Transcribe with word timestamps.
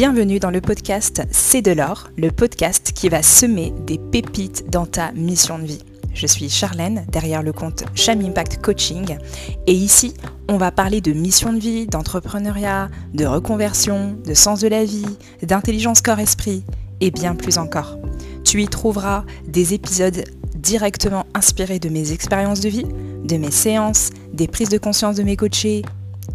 Bienvenue 0.00 0.38
dans 0.38 0.50
le 0.50 0.62
podcast 0.62 1.20
C'est 1.30 1.60
de 1.60 1.72
l'or, 1.72 2.08
le 2.16 2.30
podcast 2.30 2.92
qui 2.94 3.10
va 3.10 3.22
semer 3.22 3.74
des 3.86 3.98
pépites 3.98 4.70
dans 4.70 4.86
ta 4.86 5.12
mission 5.12 5.58
de 5.58 5.66
vie. 5.66 5.82
Je 6.14 6.26
suis 6.26 6.48
Charlène, 6.48 7.04
derrière 7.12 7.42
le 7.42 7.52
compte 7.52 7.84
Cham 7.94 8.18
Impact 8.22 8.62
Coaching, 8.62 9.18
et 9.66 9.74
ici, 9.74 10.14
on 10.48 10.56
va 10.56 10.72
parler 10.72 11.02
de 11.02 11.12
mission 11.12 11.52
de 11.52 11.58
vie, 11.58 11.86
d'entrepreneuriat, 11.86 12.88
de 13.12 13.26
reconversion, 13.26 14.16
de 14.24 14.32
sens 14.32 14.60
de 14.60 14.68
la 14.68 14.86
vie, 14.86 15.04
d'intelligence 15.42 16.00
corps-esprit, 16.00 16.64
et 17.02 17.10
bien 17.10 17.34
plus 17.34 17.58
encore. 17.58 17.98
Tu 18.42 18.62
y 18.62 18.68
trouveras 18.68 19.26
des 19.46 19.74
épisodes 19.74 20.24
directement 20.56 21.26
inspirés 21.34 21.78
de 21.78 21.90
mes 21.90 22.12
expériences 22.12 22.60
de 22.60 22.70
vie, 22.70 22.86
de 23.24 23.36
mes 23.36 23.50
séances, 23.50 24.08
des 24.32 24.48
prises 24.48 24.70
de 24.70 24.78
conscience 24.78 25.16
de 25.16 25.24
mes 25.24 25.36
coachés 25.36 25.82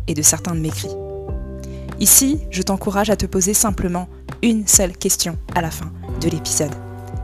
et 0.08 0.14
de 0.14 0.22
certains 0.22 0.54
de 0.54 0.60
mes 0.60 0.70
cris. 0.70 0.96
Ici, 2.02 2.42
je 2.52 2.62
t'encourage 2.62 3.10
à 3.10 3.16
te 3.16 3.26
poser 3.26 3.54
simplement 3.54 4.10
une 4.42 4.68
seule 4.68 4.98
question 4.98 5.38
à 5.56 5.62
la 5.62 5.72
fin 5.72 5.94
de 6.20 6.30
l'épisode. 6.30 6.74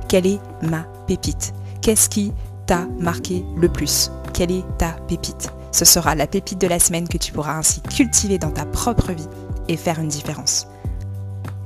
Quelle 0.07 0.25
est 0.25 0.39
ma 0.61 0.83
pépite? 1.07 1.53
Qu'est-ce 1.81 2.07
qui 2.07 2.31
t'a 2.67 2.87
marqué 2.97 3.43
le 3.57 3.67
plus? 3.67 4.11
Quelle 4.33 4.51
est 4.51 4.63
ta 4.77 4.93
pépite? 5.09 5.49
Ce 5.73 5.83
sera 5.83 6.15
la 6.15 6.25
pépite 6.25 6.61
de 6.61 6.67
la 6.67 6.79
semaine 6.79 7.09
que 7.09 7.17
tu 7.17 7.33
pourras 7.33 7.57
ainsi 7.57 7.81
cultiver 7.81 8.37
dans 8.37 8.51
ta 8.51 8.65
propre 8.65 9.11
vie 9.11 9.27
et 9.67 9.75
faire 9.75 9.99
une 9.99 10.07
différence. 10.07 10.67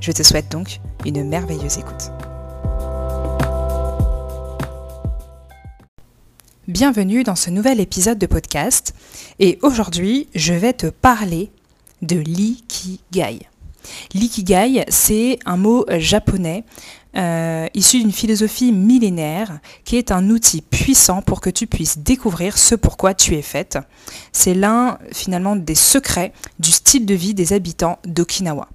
Je 0.00 0.10
te 0.10 0.24
souhaite 0.24 0.50
donc 0.50 0.80
une 1.04 1.28
merveilleuse 1.28 1.78
écoute. 1.78 2.10
Bienvenue 6.66 7.22
dans 7.22 7.36
ce 7.36 7.50
nouvel 7.50 7.78
épisode 7.78 8.18
de 8.18 8.26
podcast 8.26 8.94
et 9.38 9.60
aujourd'hui 9.62 10.28
je 10.34 10.54
vais 10.54 10.72
te 10.72 10.88
parler 10.88 11.52
de 12.02 12.16
l'ikigai. 14.14 14.84
C'est 14.88 15.38
un 15.44 15.56
mot 15.56 15.84
japonais 15.98 16.64
euh, 17.16 17.66
issu 17.72 18.00
d'une 18.00 18.12
philosophie 18.12 18.72
millénaire 18.72 19.60
qui 19.84 19.96
est 19.96 20.12
un 20.12 20.28
outil 20.28 20.60
puissant 20.60 21.22
pour 21.22 21.40
que 21.40 21.48
tu 21.48 21.66
puisses 21.66 21.98
découvrir 21.98 22.58
ce 22.58 22.74
pourquoi 22.74 23.14
tu 23.14 23.34
es 23.34 23.42
faite. 23.42 23.78
C'est 24.32 24.52
l'un 24.52 24.98
finalement 25.12 25.56
des 25.56 25.74
secrets 25.74 26.32
du 26.58 26.70
style 26.70 27.06
de 27.06 27.14
vie 27.14 27.32
des 27.32 27.54
habitants 27.54 27.98
d'Okinawa. 28.04 28.68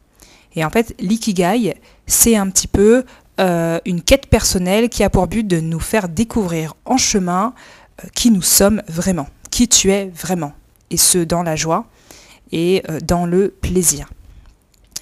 Et 0.56 0.66
en 0.66 0.70
fait, 0.72 0.96
l'ikigai, 1.00 1.76
c'est 2.08 2.36
un 2.36 2.50
petit 2.50 2.68
peu 2.68 3.06
euh, 3.40 3.80
une 3.86 4.02
quête 4.02 4.26
personnelle 4.28 4.90
qui 4.90 5.04
a 5.04 5.10
pour 5.10 5.28
but 5.28 5.48
de 5.48 5.60
nous 5.60 5.80
faire 5.80 6.10
découvrir 6.10 6.74
en 6.86 6.98
chemin 6.98 7.54
euh, 8.04 8.08
qui 8.16 8.32
nous 8.32 8.42
sommes 8.42 8.82
vraiment, 8.88 9.28
qui 9.52 9.68
tu 9.68 9.92
es 9.92 10.10
vraiment, 10.10 10.54
et 10.90 10.98
ce 10.98 11.20
dans 11.20 11.44
la 11.44 11.56
joie, 11.56 11.86
et 12.52 12.84
euh, 12.90 13.00
dans 13.02 13.26
le 13.26 13.50
plaisir. 13.50 14.10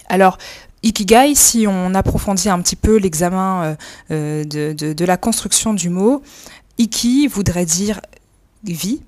Alors, 0.08 0.38
Ikigai, 0.84 1.36
si 1.36 1.66
on 1.68 1.94
approfondit 1.94 2.50
un 2.50 2.60
petit 2.62 2.76
peu 2.76 2.98
l'examen 2.98 3.76
euh, 4.12 4.44
euh, 4.54 4.74
de, 4.74 5.06
la 5.06 5.18
construction 5.18 5.74
du 5.74 5.90
mot, 5.90 6.22
Iki 6.78 7.28
voudrait 7.28 7.66
dire 7.66 8.00
vie 8.64 9.02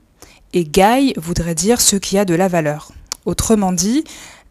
et 0.54 0.66
Gai 0.66 1.14
voudrait 1.18 1.56
dire 1.56 1.80
ce 1.80 1.96
qui 1.96 2.18
a 2.18 2.26
de 2.26 2.36
la 2.36 2.48
valeur. 2.48 2.92
Autrement 3.26 3.72
dit, 3.72 4.04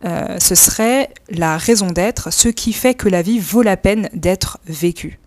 ce 0.03 0.55
serait 0.55 1.11
la 1.29 1.59
raison 1.59 1.89
d'être, 1.89 2.33
ce 2.33 2.49
qui 2.49 2.73
fait 2.73 2.95
que 2.95 3.09
la 3.09 3.21
vie 3.21 3.39
vaut 3.39 3.61
la 3.61 3.77
peine 3.77 4.09
d'être 4.15 4.59
vécue. 4.67 5.19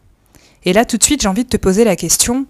Et 0.66 0.74
là, 0.74 0.86
tout 0.86 0.98
de 0.98 1.04
suite, 1.04 1.22
j'ai 1.22 1.28
envie 1.28 1.44
de 1.44 1.50
te 1.50 1.58
poser 1.58 1.84
la 1.84 1.96
question, 1.96 2.48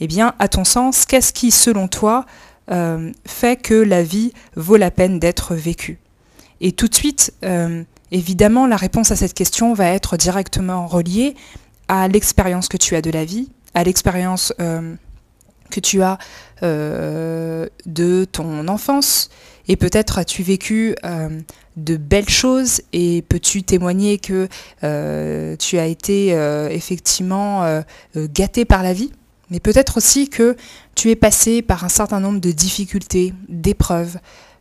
eh 0.00 0.06
bien, 0.06 0.34
à 0.38 0.48
ton 0.48 0.64
sens, 0.64 1.06
qu'est-ce 1.06 1.32
qui, 1.32 1.50
selon 1.50 1.88
toi, 1.88 2.26
euh, 2.72 3.12
fait 3.26 3.56
que 3.56 3.74
la 3.74 4.02
vie 4.02 4.32
vaut 4.56 4.76
la 4.76 4.90
peine 4.90 5.18
d'être 5.18 5.54
vécue. 5.54 5.98
Et 6.60 6.72
tout 6.72 6.88
de 6.88 6.94
suite, 6.94 7.34
euh, 7.44 7.82
évidemment, 8.10 8.66
la 8.66 8.76
réponse 8.76 9.10
à 9.10 9.16
cette 9.16 9.34
question 9.34 9.74
va 9.74 9.88
être 9.88 10.16
directement 10.16 10.86
reliée 10.86 11.34
à 11.88 12.08
l'expérience 12.08 12.68
que 12.68 12.78
tu 12.78 12.96
as 12.96 13.02
de 13.02 13.10
la 13.10 13.24
vie, 13.24 13.50
à 13.74 13.84
l'expérience 13.84 14.54
euh, 14.60 14.94
que 15.70 15.80
tu 15.80 16.02
as 16.02 16.18
de 16.62 18.24
ton 18.30 18.68
enfance, 18.68 19.30
et 19.66 19.74
peut-être 19.74 20.18
as-tu 20.18 20.44
vécu 20.44 20.94
de 21.76 21.96
belles 21.96 22.28
choses 22.28 22.82
et 22.92 23.22
peux-tu 23.28 23.64
témoigner 23.64 24.18
que 24.18 24.46
tu 25.56 25.78
as 25.78 25.86
été 25.86 26.28
effectivement 26.70 27.82
gâté 28.14 28.64
par 28.64 28.84
la 28.84 28.92
vie? 28.92 29.10
Mais 29.52 29.60
peut-être 29.60 29.98
aussi 29.98 30.30
que 30.30 30.56
tu 30.94 31.10
es 31.10 31.16
passé 31.16 31.60
par 31.60 31.84
un 31.84 31.90
certain 31.90 32.20
nombre 32.20 32.40
de 32.40 32.50
difficultés, 32.52 33.34
d'épreuves, 33.50 34.16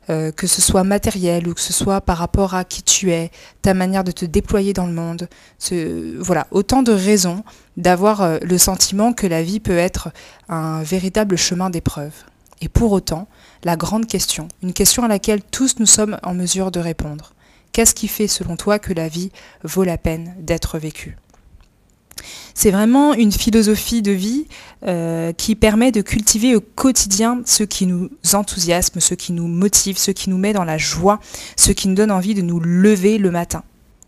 euh, 0.10 0.34
que 0.34 0.48
ce 0.48 0.62
soit 0.62 0.84
matériel 0.84 1.48
ou 1.48 1.54
que 1.54 1.62
ce 1.62 1.72
soit 1.72 2.02
par 2.02 2.18
rapport 2.18 2.56
à 2.56 2.66
qui 2.66 2.84
tu 2.84 3.12
es, 3.12 3.32
ta 3.62 3.74
manière 3.74 4.04
de 4.04 4.12
te 4.12 4.26
déployer 4.26 4.74
dans 4.74 4.86
le 4.86 4.92
monde. 4.92 5.30
voilà, 6.20 6.46
autant 6.52 6.84
de 6.84 6.92
raisons 6.92 7.46
d'avoir 7.78 8.22
euh, 8.22 8.38
le 8.42 8.58
sentiment 8.58 9.14
que 9.14 9.28
la 9.28 9.42
vie 9.42 9.62
peut 9.62 9.78
être 9.78 10.10
un 10.50 10.84
véritable 10.84 11.38
chemin 11.38 11.70
d'épreuve. 11.70 12.14
Et 12.60 12.68
pour 12.68 12.92
autant, 12.92 13.30
la 13.64 13.78
grande 13.78 14.08
question, 14.08 14.50
une 14.62 14.74
question 14.74 15.04
à 15.04 15.08
laquelle 15.08 15.42
tous 15.42 15.80
nous 15.80 15.86
sommes 15.86 16.20
en 16.22 16.34
mesure 16.34 16.70
de 16.70 16.82
répondre. 16.82 17.34
Qu'est-ce 17.72 17.96
qui 17.96 18.10
fait 18.10 18.28
selon 18.28 18.58
toi 18.58 18.78
que 18.78 18.92
la 18.92 19.08
vie 19.08 19.32
vaut 19.64 19.86
la 19.86 19.98
peine 19.98 20.36
d'être 20.38 20.78
vécue? 20.78 21.16
C'est 22.54 22.72
vraiment 22.72 23.14
une 23.14 23.32
philosophie 23.32 24.02
de 24.02 24.12
vie 24.12 24.48
euh, 24.88 25.34
qui 25.34 25.56
permet 25.56 25.92
de 25.92 26.02
cultiver 26.02 26.56
au 26.56 26.62
quotidien 26.62 27.42
ce 27.46 27.64
qui 27.64 27.88
nous 27.88 28.10
enthousiasme, 28.34 29.00
ce 29.00 29.14
qui 29.14 29.34
nous 29.34 29.48
motive, 29.48 29.98
ce 29.98 30.12
qui 30.12 30.30
nous 30.30 30.38
met 30.38 30.54
dans 30.54 30.64
la 30.64 30.78
joie, 30.78 31.20
ce 31.56 31.72
qui 31.72 31.88
nous 31.88 31.96
donne 31.96 32.12
envie 32.12 32.34
de 32.34 32.42
nous 32.42 32.60
lever 32.60 33.18
le 33.18 33.32
matin. 33.32 33.64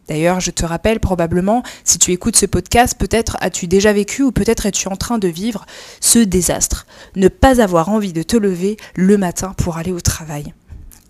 D'ailleurs, 0.07 0.39
je 0.39 0.51
te 0.51 0.65
rappelle 0.65 0.99
probablement, 0.99 1.63
si 1.85 1.97
tu 1.97 2.11
écoutes 2.11 2.35
ce 2.35 2.45
podcast, 2.45 2.95
peut-être 2.97 3.37
as-tu 3.39 3.67
déjà 3.67 3.93
vécu 3.93 4.21
ou 4.21 4.31
peut-être 4.31 4.65
es-tu 4.65 4.87
en 4.87 4.97
train 4.97 5.17
de 5.17 5.27
vivre 5.27 5.65
ce 6.01 6.19
désastre. 6.19 6.85
Ne 7.15 7.29
pas 7.29 7.61
avoir 7.61 7.89
envie 7.89 8.13
de 8.13 8.23
te 8.23 8.35
lever 8.35 8.77
le 8.95 9.17
matin 9.17 9.53
pour 9.57 9.77
aller 9.77 9.91
au 9.91 10.01
travail. 10.01 10.53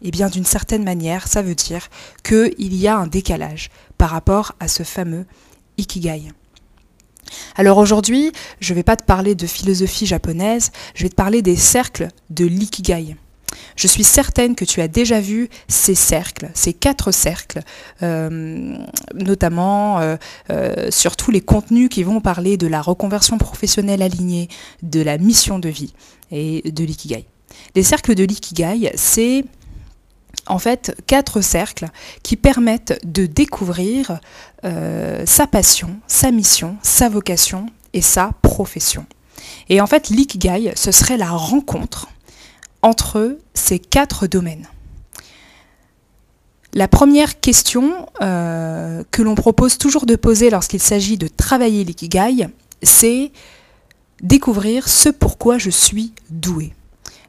Eh 0.04 0.12
bien, 0.12 0.30
d'une 0.30 0.46
certaine 0.46 0.84
manière, 0.84 1.28
ça 1.28 1.42
veut 1.42 1.56
dire 1.56 1.90
qu'il 2.24 2.76
y 2.76 2.88
a 2.88 2.98
un 2.98 3.08
décalage 3.08 3.72
par 3.98 4.10
rapport 4.10 4.54
à 4.60 4.68
ce 4.68 4.84
fameux 4.84 5.26
Ikigai. 5.78 6.32
Alors 7.56 7.78
aujourd'hui, 7.78 8.32
je 8.60 8.74
ne 8.74 8.76
vais 8.76 8.84
pas 8.84 8.96
te 8.96 9.04
parler 9.04 9.36
de 9.36 9.48
philosophie 9.48 10.06
japonaise, 10.06 10.72
je 10.96 11.04
vais 11.04 11.10
te 11.10 11.16
parler 11.16 11.42
des 11.42 11.56
cercles 11.56 12.08
de 12.30 12.46
l'ikigai. 12.46 13.16
Je 13.76 13.88
suis 13.88 14.04
certaine 14.04 14.56
que 14.56 14.66
tu 14.66 14.82
as 14.82 14.88
déjà 14.88 15.20
vu 15.20 15.50
ces 15.68 15.96
cercles, 15.96 16.50
ces 16.54 16.74
quatre 16.74 17.12
cercles, 17.12 17.62
euh, 18.02 18.76
notamment 19.14 20.00
euh, 20.00 20.16
euh, 20.52 20.92
sur 20.92 21.16
tous 21.16 21.32
les 21.32 21.42
contenus 21.42 21.90
qui 21.90 22.04
vont 22.04 22.22
parler 22.22 22.58
de 22.58 22.68
la 22.68 22.82
reconversion 22.82 23.38
professionnelle 23.38 24.02
alignée, 24.02 24.48
de 24.82 25.02
la 25.02 25.18
mission 25.18 25.60
de 25.60 25.70
vie 25.70 25.94
et 26.32 26.72
de 26.72 26.84
l'ikigai. 26.84 27.26
Les 27.76 27.84
cercles 27.84 28.16
de 28.16 28.24
l'ikigai, 28.24 28.92
c'est 28.96 29.46
en 30.48 30.60
fait 30.60 30.96
quatre 31.08 31.42
cercles 31.42 31.88
qui 32.22 32.36
permettent 32.36 33.00
de 33.06 33.26
découvrir 33.26 34.20
euh, 34.66 35.24
sa 35.26 35.48
passion, 35.48 35.98
sa 36.08 36.32
mission, 36.32 36.78
sa 36.82 37.10
vocation 37.10 37.68
et 37.94 38.02
sa 38.02 38.32
profession. 38.42 39.06
Et 39.70 39.82
en 39.82 39.88
fait, 39.88 40.10
l'ikigai, 40.10 40.74
ce 40.76 40.92
serait 40.92 41.18
la 41.18 41.30
rencontre 41.30 42.08
entre 42.82 43.38
ces 43.54 43.80
quatre 43.80 44.28
domaines. 44.28 44.68
La 46.74 46.88
première 46.88 47.40
question 47.40 48.08
euh, 48.22 49.04
que 49.12 49.22
l'on 49.22 49.36
propose 49.36 49.78
toujours 49.78 50.06
de 50.06 50.16
poser 50.16 50.50
lorsqu'il 50.50 50.82
s'agit 50.82 51.18
de 51.18 51.28
travailler 51.28 51.84
l'ikigai, 51.84 52.48
c'est 52.82 53.32
découvrir 54.22 54.90
ce 54.90 55.10
pourquoi 55.10 55.58
je 55.60 55.70
suis 55.70 56.14
doué. 56.30 56.74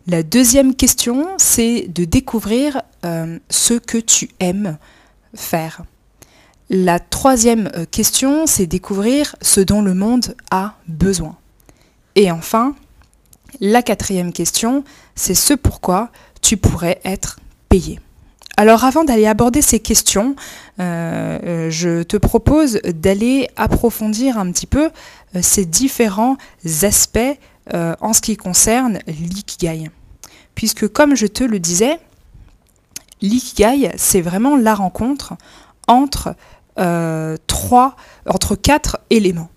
La 0.06 0.22
deuxième 0.22 0.74
question, 0.74 1.28
c'est 1.38 1.88
de 1.88 2.04
découvrir 2.04 2.82
euh, 3.06 3.38
ce 3.48 3.72
que 3.72 3.96
tu 3.96 4.28
aimes 4.38 4.76
faire. 5.34 5.82
La 6.68 7.00
troisième 7.00 7.70
euh, 7.74 7.86
question, 7.90 8.46
c'est 8.46 8.66
découvrir 8.66 9.34
ce 9.40 9.62
dont 9.62 9.80
le 9.80 9.94
monde 9.94 10.36
a 10.50 10.74
besoin. 10.88 11.36
Et 12.16 12.30
enfin, 12.30 12.74
la 13.60 13.82
quatrième 13.82 14.34
question, 14.34 14.84
c'est 15.14 15.34
ce 15.34 15.54
pourquoi 15.54 16.10
tu 16.42 16.58
pourrais 16.58 17.00
être 17.04 17.40
payé. 17.70 17.98
Alors 18.58 18.84
avant 18.84 19.04
d'aller 19.04 19.26
aborder 19.26 19.62
ces 19.62 19.80
questions, 19.80 20.36
euh, 20.80 21.70
je 21.70 22.02
te 22.02 22.18
propose 22.18 22.78
d'aller 22.82 23.48
approfondir 23.56 24.38
un 24.38 24.52
petit 24.52 24.66
peu 24.66 24.90
ces 25.40 25.64
différents 25.64 26.36
aspects 26.82 27.38
euh, 27.72 27.94
en 28.00 28.12
ce 28.12 28.20
qui 28.20 28.36
concerne 28.36 28.98
l'ikigai. 29.06 29.90
Puisque 30.54 30.86
comme 30.86 31.16
je 31.16 31.26
te 31.26 31.42
le 31.42 31.58
disais, 31.58 31.98
l'ikigai, 33.22 33.92
c'est 33.96 34.20
vraiment 34.20 34.56
la 34.56 34.74
rencontre 34.74 35.32
entre 35.88 36.36
euh, 36.78 37.38
trois, 37.46 37.96
entre 38.26 38.54
quatre 38.54 38.98
éléments. 39.08 39.48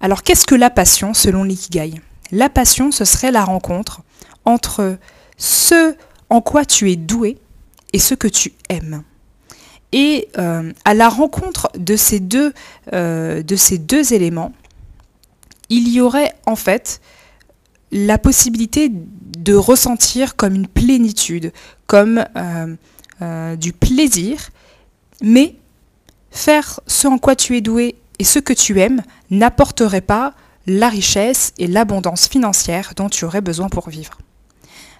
Alors 0.00 0.22
qu'est-ce 0.22 0.46
que 0.46 0.54
la 0.54 0.70
passion 0.70 1.12
selon 1.12 1.44
l'ikigai? 1.44 2.00
La 2.32 2.48
passion, 2.48 2.90
ce 2.90 3.04
serait 3.04 3.32
la 3.32 3.44
rencontre 3.44 4.00
entre 4.46 4.96
ce 5.36 5.94
en 6.30 6.40
quoi 6.40 6.64
tu 6.64 6.90
es 6.90 6.96
doué 6.96 7.36
et 7.92 7.98
ce 7.98 8.14
que 8.14 8.28
tu 8.28 8.54
aimes. 8.70 9.02
Et 9.92 10.28
à 10.36 10.94
la 10.94 11.08
rencontre 11.08 11.68
de 11.76 11.96
ces 11.96 12.20
deux 12.20 12.54
éléments, 14.12 14.52
il 15.70 15.88
y 15.88 16.00
aurait 16.00 16.34
en 16.46 16.56
fait 16.56 17.00
la 17.92 18.18
possibilité 18.18 18.90
de 18.92 19.54
ressentir 19.54 20.36
comme 20.36 20.54
une 20.54 20.68
plénitude, 20.68 21.52
comme 21.86 22.24
du 23.58 23.72
plaisir, 23.72 24.50
mais 25.22 25.56
faire 26.30 26.80
ce 26.86 27.08
en 27.08 27.18
quoi 27.18 27.34
tu 27.36 27.56
es 27.56 27.60
doué 27.60 27.96
et 28.18 28.24
ce 28.24 28.38
que 28.38 28.52
tu 28.52 28.80
aimes 28.80 29.02
n'apporterait 29.30 30.00
pas 30.02 30.34
la 30.66 30.88
richesse 30.88 31.52
et 31.58 31.66
l'abondance 31.66 32.28
financière 32.28 32.92
dont 32.94 33.08
tu 33.08 33.24
aurais 33.24 33.40
besoin 33.40 33.68
pour 33.68 33.88
vivre. 33.88 34.18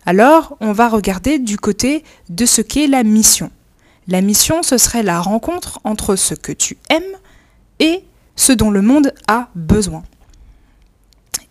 Alors, 0.07 0.57
on 0.61 0.73
va 0.73 0.89
regarder 0.89 1.39
du 1.39 1.59
côté 1.59 2.03
de 2.31 2.47
ce 2.47 2.63
qu'est 2.63 2.87
la 2.87 3.03
mission. 3.03 3.51
La 4.09 4.23
mission, 4.23 4.63
ce 4.63 4.79
serait 4.79 5.03
la 5.03 5.21
rencontre 5.21 5.79
entre 5.85 6.17
ce 6.17 6.35
que 6.35 6.53
tu 6.53 6.79
aimes 6.89 7.03
et 7.79 8.03
ce 8.35 8.53
dont 8.53 8.71
le 8.71 8.83
monde 8.83 9.13
a 9.29 9.51
besoin. 9.55 10.03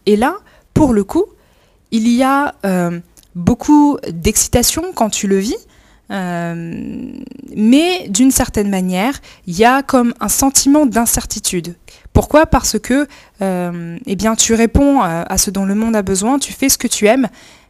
Et 0.09 0.15
là, 0.15 0.37
pour 0.73 0.91
le 0.91 1.03
coup, 1.03 1.25
il 1.91 2.07
y 2.07 2.23
a 2.23 2.55
euh, 2.65 2.99
beaucoup 3.35 3.99
d'excitation 4.11 4.85
quand 4.95 5.11
tu 5.11 5.27
le 5.27 5.37
vis, 5.37 5.67
euh, 6.09 7.13
mais 7.55 8.07
d'une 8.09 8.31
certaine 8.31 8.71
manière, 8.71 9.21
il 9.45 9.55
y 9.55 9.65
a 9.65 9.83
comme 9.83 10.15
un 10.19 10.27
sentiment 10.27 10.87
d'incertitude. 10.87 11.75
Pourquoi? 12.11 12.47
Parce 12.47 12.79
que 12.79 13.07
euh, 13.43 13.99
eh 14.07 14.15
bien, 14.15 14.33
tu 14.33 14.55
réponds 14.55 14.99
à, 15.03 15.37
ce 15.37 15.51
dont 15.51 15.65
le 15.65 15.75
monde 15.75 15.95
a 15.95 16.01
besoin, 16.01 16.39
tu 16.39 16.53
fais 16.53 16.69
ce 16.69 16.79
que 16.79 16.87
tu 16.87 17.05
aimes, 17.05 17.27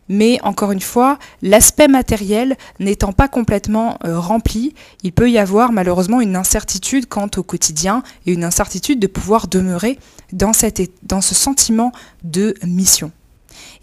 mais 0.09 0.39
encore 0.43 0.71
une 0.71 0.81
fois, 0.81 1.19
l'aspect 1.43 1.87
matériel 1.87 2.57
n'étant 2.79 3.13
pas 3.13 3.27
complètement 3.27 3.97
euh, 4.03 4.19
rempli, 4.19 4.73
il 5.03 5.13
peut 5.13 5.29
y 5.29 5.37
avoir 5.37 5.71
malheureusement 5.71 6.19
une 6.19 6.35
incertitude 6.35 7.05
quant 7.07 7.29
au 7.37 7.43
quotidien 7.43 8.03
et 8.25 8.33
une 8.33 8.43
incertitude 8.43 8.99
de 8.99 9.07
pouvoir 9.07 9.47
demeurer 9.47 9.99
dans, 10.33 10.51
ce 10.53 11.35
sentiment 11.35 11.91
de 12.23 12.55
mission. 12.65 13.11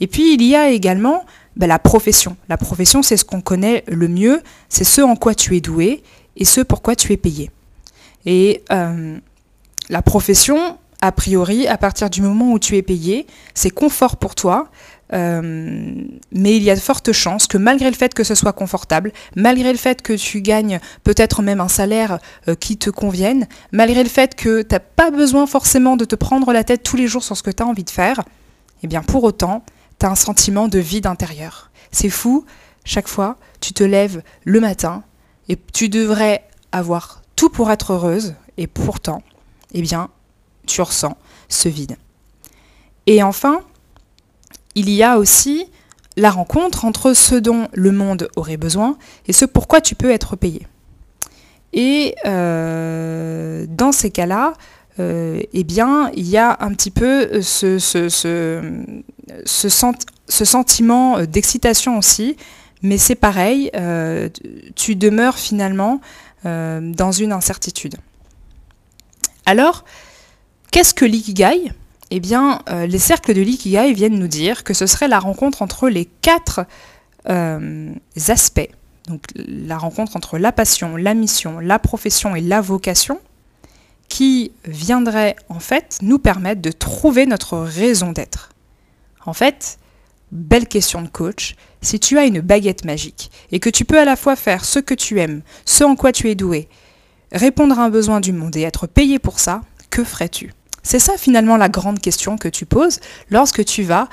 Et 0.00 0.08
puis 0.08 0.34
il 0.34 0.43
y 0.43 0.56
a 0.56 0.69
également 0.70 1.25
ben, 1.56 1.69
la 1.69 1.78
profession. 1.78 2.37
La 2.49 2.56
profession, 2.56 3.02
c'est 3.02 3.17
ce 3.17 3.25
qu'on 3.25 3.40
connaît 3.40 3.84
le 3.87 4.08
mieux, 4.08 4.43
c'est 4.69 4.84
ce 4.84 5.00
en 5.00 5.17
quoi 5.17 5.34
tu 5.34 5.56
es 5.56 5.61
doué 5.61 6.02
et 6.37 6.44
ce 6.44 6.61
pourquoi 6.61 6.96
tu 6.96 7.12
es 7.12 7.17
payé. 7.17 7.50
Et 8.26 8.62
euh, 8.72 9.19
la 9.88 10.02
profession, 10.02 10.76
a 11.00 11.12
priori, 11.12 11.69
à 11.69 11.79
partir 11.79 12.11
du 12.11 12.20
moment 12.20 12.52
où 12.52 12.58
tu 12.58 12.76
es 12.76 12.82
payé, 12.82 13.26
c'est 13.55 13.70
confort 13.70 14.17
pour 14.17 14.34
toi, 14.34 14.69
euh, 15.12 16.05
mais 16.32 16.56
il 16.56 16.62
y 16.62 16.70
a 16.70 16.75
de 16.75 16.81
fortes 16.81 17.12
chances 17.12 17.47
que 17.47 17.58
malgré 17.58 17.91
le 17.91 17.97
fait 17.97 18.14
que 18.14 18.25
ce 18.25 18.35
soit 18.35 18.53
confortable, 18.53 19.12
malgré 19.35 19.73
le 19.73 19.79
fait 19.79 20.03
que 20.03 20.12
tu 20.12 20.41
gagnes 20.41 20.81
peut-être 21.05 21.43
même 21.43 21.61
un 21.61 21.69
salaire 21.69 22.19
euh, 22.49 22.55
qui 22.55 22.76
te 22.76 22.91
convienne, 22.91 23.47
malgré 23.73 24.03
le 24.03 24.08
fait 24.08 24.35
que 24.35 24.62
tu 24.62 24.75
n'as 24.75 24.81
pas 24.81 25.11
besoin 25.11 25.47
forcément 25.47 25.97
de 25.97 26.05
te 26.05 26.17
prendre 26.17 26.53
la 26.53 26.64
tête 26.64 26.82
tous 26.82 26.97
les 26.97 27.06
jours 27.06 27.23
sur 27.23 27.37
ce 27.37 27.43
que 27.43 27.50
tu 27.50 27.62
as 27.62 27.67
envie 27.67 27.85
de 27.85 27.91
faire, 27.91 28.23
eh 28.82 28.87
bien 28.87 29.03
pour 29.03 29.25
autant, 29.25 29.64
tu 29.99 30.06
as 30.06 30.11
un 30.11 30.17
sentiment 30.17 30.69
de 30.69 30.79
vide 30.79 31.06
intérieur. 31.06 31.70
C'est 31.93 32.11
fou, 32.11 32.44
chaque 32.85 33.08
fois, 33.08 33.37
tu 33.61 33.73
te 33.73 33.85
lèves 33.85 34.23
le 34.44 34.61
matin 34.61 35.03
et 35.49 35.56
tu 35.73 35.88
devrais 35.88 36.44
avoir 36.73 37.23
tout 37.37 37.50
pour 37.50 37.70
être 37.70 37.93
heureuse, 37.93 38.35
et 38.56 38.67
pourtant, 38.67 39.23
eh 39.73 39.82
bien, 39.82 40.08
tu 40.67 40.81
ressens 40.81 41.17
ce 41.49 41.69
vide. 41.69 41.97
Et 43.06 43.23
enfin, 43.23 43.61
il 44.76 44.90
y 44.90 45.02
a 45.02 45.19
aussi 45.19 45.67
la 46.17 46.31
rencontre 46.31 46.84
entre 46.84 47.12
ce 47.12 47.34
dont 47.34 47.69
le 47.73 47.90
monde 47.90 48.28
aurait 48.37 48.56
besoin 48.56 48.96
et 49.26 49.32
ce 49.32 49.44
pourquoi 49.44 49.81
tu 49.81 49.96
peux 49.96 50.11
être 50.11 50.37
payé. 50.37 50.67
Et 51.73 52.14
euh, 52.25 53.67
dans 53.69 53.93
ces 53.93 54.11
cas-là, 54.11 54.52
euh, 54.99 55.40
eh 55.52 55.64
bien, 55.64 56.11
il 56.14 56.26
y 56.28 56.38
a 56.38 56.56
un 56.61 56.73
petit 56.73 56.90
peu 56.90 57.43
ce, 57.43 57.78
sentiment 60.26 61.22
d'excitation 61.25 61.99
aussi, 61.99 62.37
mais 62.82 62.96
c'est 62.96 63.14
pareil, 63.14 63.70
euh, 63.76 64.29
tu 64.75 64.96
demeures 64.96 65.38
finalement 65.38 66.00
dans 66.44 67.11
une 67.11 67.32
incertitude. 67.32 67.96
Alors, 69.46 69.84
qu'est-ce 70.70 70.94
que 70.94 71.05
l'ikigai? 71.05 71.72
Eh 72.11 72.20
bien, 72.20 72.62
euh, 72.69 72.87
les 72.87 72.99
cercles 72.99 73.35
de 73.35 73.41
l'ikigai 73.41 73.93
viennent 73.93 74.19
nous 74.19 74.29
dire 74.29 74.64
que 74.64 74.75
ce 74.75 74.87
serait 74.87 75.08
la 75.08 75.19
rencontre 75.19 75.62
entre 75.62 75.88
les 75.88 76.05
quatre 76.05 76.67
aspects, 77.26 78.70
donc 79.08 79.23
la 79.35 79.76
rencontre 79.76 80.17
entre 80.17 80.38
la 80.38 80.53
passion, 80.53 80.97
la 80.97 81.12
mission, 81.12 81.58
la 81.58 81.81
profession 81.81 82.37
et 82.37 82.41
la 82.41 82.61
vocation, 82.61 83.19
qui 84.08 84.53
viendrait 84.64 85.35
en 85.49 85.58
fait 85.58 85.99
nous 86.03 86.20
permettre 86.20 86.62
de 86.62 86.70
trouver 86.70 87.26
notre 87.26 87.58
raison 87.58 88.12
d'être. 88.12 88.50
En 89.25 89.32
fait, 89.32 89.79
belle 90.31 90.69
question 90.69 91.03
de 91.03 91.08
coach, 91.08 91.56
si 91.82 91.99
tu 91.99 92.17
as 92.19 92.26
une 92.26 92.41
baguette 92.41 92.85
magique 92.85 93.32
et 93.50 93.58
que 93.58 93.70
tu 93.70 93.85
peux 93.85 93.99
à 93.99 94.05
la 94.05 94.14
fois 94.14 94.37
faire 94.37 94.64
ce 94.64 94.79
que 94.79 94.94
tu 94.94 95.19
aimes, 95.20 95.43
ce 95.64 95.82
en 95.82 95.97
quoi 95.97 96.12
tu 96.12 96.31
es 96.31 96.37
doué, 96.37 96.69
répondre 97.32 97.79
à 97.79 97.85
un 97.85 97.91
besoin 97.91 98.20
du 98.20 98.32
monde 98.32 98.56
et 98.56 98.62
être 98.62 98.87
payé 98.87 99.19
pour 99.19 99.41
ça, 99.41 99.62
que 99.91 100.05
ferais-tu? 100.05 100.53
C'est 100.87 101.00
ça 101.00 101.17
finalement 101.17 101.56
la 101.56 101.69
grande 101.69 101.99
question 101.99 102.38
que 102.38 102.47
tu 102.47 102.65
poses 102.65 103.00
lorsque 103.29 103.65
tu 103.65 103.83
vas 103.83 104.09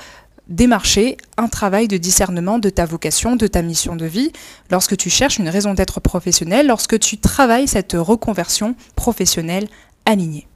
démarcher 0.48 1.16
un 1.36 1.46
travail 1.46 1.86
de 1.86 1.96
discernement 1.96 2.58
de 2.58 2.68
ta 2.68 2.84
vocation, 2.84 3.36
de 3.36 3.46
ta 3.46 3.62
mission 3.62 3.94
de 3.94 4.06
vie, 4.06 4.32
lorsque 4.72 4.96
tu 4.96 5.08
cherches 5.08 5.38
une 5.38 5.48
raison 5.48 5.74
d'être 5.74 6.00
professionnelle, 6.00 6.66
lorsque 6.66 6.98
tu 6.98 7.18
travailles 7.18 7.68
cette 7.68 7.92
reconversion 7.92 8.74
professionnelle 8.96 9.68
alignée. 10.04 10.48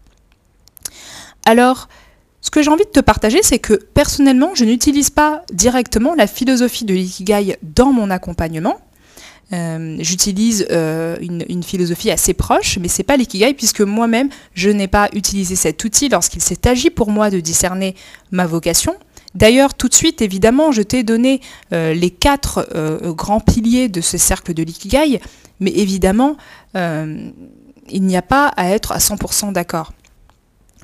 Alors, 1.46 1.88
ce 2.40 2.50
que 2.50 2.62
j'ai 2.62 2.70
envie 2.70 2.84
de 2.84 2.90
te 2.90 3.00
partager, 3.00 3.44
c'est 3.44 3.60
que 3.60 3.74
personnellement, 3.74 4.56
je 4.56 4.64
n'utilise 4.64 5.10
pas 5.10 5.44
directement 5.52 6.16
la 6.16 6.26
philosophie 6.26 6.84
de 6.84 6.94
l'ikigai 6.94 7.58
dans 7.62 7.92
mon 7.92 8.10
accompagnement. 8.10 8.80
Euh, 9.52 9.96
j'utilise 10.00 10.66
euh, 10.70 11.16
une, 11.20 11.62
philosophie 11.62 12.10
assez 12.10 12.34
proche, 12.34 12.78
mais 12.78 12.88
c'est 12.88 13.02
pas 13.02 13.16
l'ikigai 13.16 13.54
puisque 13.54 13.80
moi-même 13.80 14.28
je 14.54 14.68
n'ai 14.68 14.88
pas 14.88 15.08
utilisé 15.14 15.56
cet 15.56 15.82
outil 15.84 16.10
lorsqu'il 16.10 16.42
s'est 16.42 16.68
agi 16.68 16.90
pour 16.90 17.10
moi 17.10 17.30
de 17.30 17.40
discerner 17.40 17.94
ma 18.30 18.46
vocation. 18.46 18.94
D'ailleurs, 19.34 19.74
tout 19.74 19.88
de 19.88 19.94
suite, 19.94 20.22
évidemment, 20.22 20.72
je 20.72 20.82
t'ai 20.82 21.02
donné 21.02 21.40
euh, 21.72 21.94
les 21.94 22.10
quatre 22.10 22.68
grands 23.12 23.40
piliers 23.40 23.88
de 23.88 24.00
ce 24.00 24.18
cercle 24.18 24.54
de 24.54 24.62
l'ikigai, 24.62 25.20
mais 25.60 25.70
évidemment, 25.70 26.36
il 26.74 28.02
n'y 28.02 28.16
a 28.16 28.22
pas 28.22 28.48
à 28.48 28.70
être 28.70 28.92
à 28.92 28.98
100% 28.98 29.52
d'accord. 29.52 29.92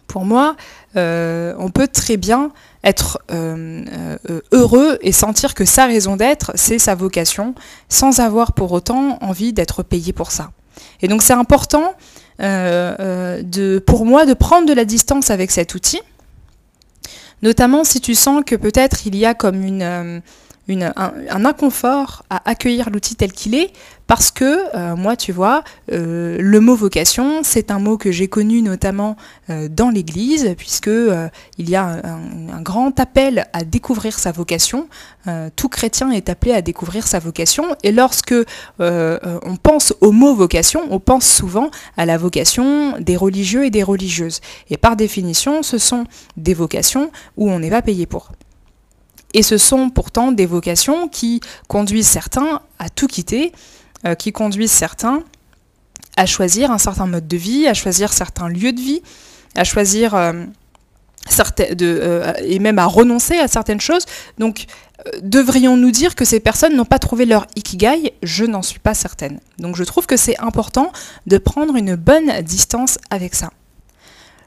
Pour 0.07 0.25
moi, 0.25 0.57
euh, 0.97 1.55
on 1.59 1.71
peut 1.71 1.89
très 1.89 2.17
bien 2.17 2.51
être 2.83 3.19
euh, 3.33 3.83
euh, 4.31 4.41
heureux 4.53 4.99
et 5.01 5.13
sentir 5.13 5.55
que 5.55 5.65
sa 5.65 5.87
raison 5.87 6.17
d'être, 6.17 6.53
c'est 6.55 6.79
sa 6.79 6.95
vocation, 6.95 7.55
sans 7.89 8.21
avoir 8.21 8.53
pour 8.53 8.73
autant 8.73 9.19
envie 9.23 9.53
d'être 9.53 9.83
payé 9.83 10.13
pour 10.13 10.31
ça. 10.31 10.51
Et 11.01 11.09
donc 11.09 11.23
c'est 11.23 11.33
important 11.33 11.95
pour 12.39 14.07
moi 14.07 14.27
de 14.27 14.35
prendre 14.35 14.67
de 14.67 14.73
la 14.73 14.85
distance 14.85 15.31
avec 15.31 15.51
cet 15.51 15.75
outil, 15.75 16.01
notamment 17.43 17.85
si 17.85 18.01
tu 18.01 18.15
sens 18.15 18.43
que 18.45 18.57
peut-être 18.57 19.07
il 19.07 19.17
y 19.17 19.25
a 19.25 19.35
comme 19.35 19.63
une 19.65 20.21
un, 20.69 21.45
inconfort 21.45 22.25
à 22.31 22.49
accueillir 22.49 22.91
l'outil 22.91 23.17
tel 23.17 23.33
qu'il 23.33 23.55
est, 23.55 23.73
parce 24.07 24.31
que 24.31 24.77
euh, 24.77 24.97
moi, 24.97 25.17
tu 25.17 25.33
vois, 25.33 25.65
euh, 25.93 26.37
le 26.39 26.61
mot 26.61 26.75
vocation, 26.75 27.43
c'est 27.43 27.71
un 27.71 27.79
mot 27.79 27.97
que 27.97 28.13
j'ai 28.13 28.29
connu 28.29 28.61
notamment 28.61 29.17
euh, 29.49 29.69
dans 29.69 29.91
l'Église, 29.91 30.55
puisque 30.59 30.91
il 31.59 31.71
y 31.71 31.77
a 31.77 32.01
un, 32.05 32.61
grand 32.61 32.99
appel 33.01 33.47
à 33.53 33.65
découvrir 33.65 34.19
sa 34.19 34.33
vocation. 34.33 34.89
tout 35.57 35.69
chrétien 35.69 36.11
est 36.11 36.29
appelé 36.29 36.53
à 36.53 36.63
découvrir 36.63 37.07
sa 37.07 37.19
vocation, 37.19 37.65
et 37.83 37.93
lorsque 37.93 38.35
on 38.79 39.57
pense 39.63 39.95
au 40.01 40.13
mot 40.13 40.35
vocation, 40.35 40.83
on 40.91 41.01
pense 41.01 41.27
souvent 41.27 41.71
à 41.97 42.07
la 42.07 42.17
vocation 42.17 42.99
des 43.01 43.17
religieux 43.17 43.65
et 43.65 43.71
des 43.71 43.83
religieuses. 43.83 44.41
Et 44.71 44.77
par 44.77 44.97
définition, 44.97 45.63
ce 45.63 45.79
sont 45.79 46.05
des 46.37 46.55
vocations 46.55 47.11
où 47.37 47.51
on 47.51 47.59
n'est 47.59 47.71
pas 47.71 47.83
payé 47.83 48.07
pour. 48.07 48.31
Et 49.35 49.43
ce 49.43 49.59
sont 49.59 49.91
pourtant 49.91 50.33
des 50.33 50.47
vocations 50.47 51.09
qui 51.09 51.41
conduisent 51.69 52.07
certains 52.07 52.63
à 52.79 52.89
tout 52.89 53.09
quitter, 53.09 53.53
euh, 54.07 54.15
qui 54.15 54.33
conduisent 54.33 54.71
certains 54.71 55.23
à 56.17 56.25
choisir 56.25 56.71
un 56.71 56.79
certain 56.79 57.07
mode 57.07 57.27
de 57.27 57.37
vie, 57.37 57.67
à 57.67 57.75
choisir 57.75 58.13
certains 58.13 58.49
lieux 58.49 58.73
de 58.73 58.81
vie, 58.81 59.03
à 59.57 59.65
choisir 59.65 60.15
euh, 60.15 60.33
euh, 61.41 62.33
et 62.45 62.61
même 62.61 62.79
à 62.79 62.87
renoncer 62.87 63.37
à 63.39 63.49
certaines 63.49 63.81
choses. 63.81 64.07
Donc, 64.39 64.67
devrions-nous 65.23 65.91
dire 65.91 66.15
que 66.15 66.25
ces 66.25 66.39
personnes 66.39 66.77
n'ont 66.77 66.85
pas 66.85 67.01
trouvé 67.01 67.27
leur 67.27 67.49
ikigai? 67.57 68.13
Je 68.23 68.45
n'en 68.45 68.63
suis 68.63 68.79
pas 68.79 68.95
certaine. 68.95 69.41
Donc, 69.59 69.75
je 69.75 69.83
trouve 69.83 70.07
que 70.07 70.17
c'est 70.17 70.39
important 70.39 70.93
de 71.27 71.39
prendre 71.39 71.75
une 71.75 71.97
bonne 71.97 72.41
distance 72.43 72.99
avec 73.11 73.35
ça. 73.35 73.51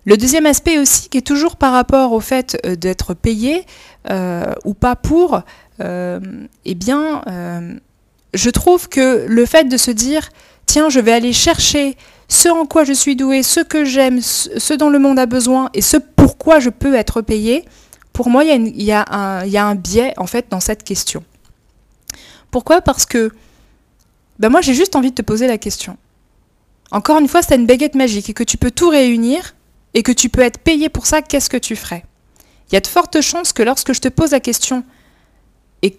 Le 0.07 0.15
deuxième 0.15 0.45
aspect 0.45 0.79
aussi, 0.79 1.09
qui 1.09 1.17
est 1.17 1.27
toujours 1.27 1.57
par 1.57 1.73
rapport 1.73 2.13
au 2.13 2.21
fait 2.21 2.57
euh, 2.65 2.77
d'être 2.77 3.13
payé 3.13 3.65
euh, 4.09 4.53
ou 4.63 4.73
pas 4.73 4.95
pour, 4.95 5.41
euh, 5.81 6.21
eh 6.63 6.75
bien, 6.75 7.23
je 8.33 8.49
trouve 8.49 8.87
que 8.87 9.25
le 9.27 9.45
fait 9.45 9.65
de 9.65 9.75
se 9.75 9.91
dire 9.91 10.29
tiens, 10.65 10.87
je 10.87 11.01
vais 11.01 11.11
aller 11.11 11.33
chercher 11.33 11.97
ce 12.29 12.47
en 12.47 12.65
quoi 12.65 12.85
je 12.85 12.93
suis 12.93 13.17
doué, 13.17 13.43
ce 13.43 13.59
que 13.59 13.83
j'aime, 13.83 14.21
ce 14.21 14.73
dont 14.73 14.89
le 14.89 14.97
monde 14.97 15.19
a 15.19 15.25
besoin 15.25 15.69
et 15.73 15.81
ce 15.81 15.97
pourquoi 15.97 16.61
je 16.61 16.69
peux 16.69 16.95
être 16.95 17.21
payé, 17.21 17.65
pour 18.13 18.29
moi, 18.29 18.45
il 18.45 18.81
y, 18.81 18.91
a 18.93 19.05
un 19.11 19.75
biais 19.75 20.13
en 20.15 20.25
fait 20.25 20.45
dans 20.49 20.61
cette 20.61 20.85
question. 20.85 21.21
Pourquoi? 22.49 22.79
Parce 22.79 23.05
que 23.05 23.29
ben 24.39 24.47
moi, 24.47 24.61
j'ai 24.61 24.73
juste 24.73 24.95
envie 24.95 25.09
de 25.09 25.15
te 25.15 25.21
poser 25.21 25.47
la 25.47 25.57
question. 25.57 25.97
Encore 26.91 27.19
une 27.19 27.27
fois, 27.27 27.41
c'est 27.41 27.57
une 27.57 27.65
baguette 27.65 27.95
magique 27.95 28.29
et 28.29 28.33
que 28.33 28.43
tu 28.43 28.55
peux 28.55 28.71
tout 28.71 28.87
réunir 28.87 29.53
et 29.97 30.03
que 30.03 30.11
tu 30.11 30.29
peux 30.29 30.41
être 30.41 30.59
payé 30.59 30.89
pour 30.89 31.07
ça, 31.07 31.23
qu'est-ce 31.23 31.49
que 31.49 31.57
tu 31.57 31.75
ferais? 31.75 32.05
Il 32.69 32.75
y 32.75 32.77
a 32.77 32.81
de 32.81 32.85
fortes 32.87 33.19
chances 33.19 33.51
que 33.51 33.63
lorsque 33.63 33.93
je 33.93 33.99
te 33.99 34.07
pose 34.09 34.29
la 34.29 34.39
question 34.39 34.83
et 35.81 35.91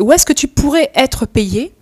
où 0.00 0.12
est-ce 0.12 0.26
que 0.26 0.32
tu 0.32 0.48
pourrais 0.48 0.90
être 0.92 1.24
payé, 1.24 1.72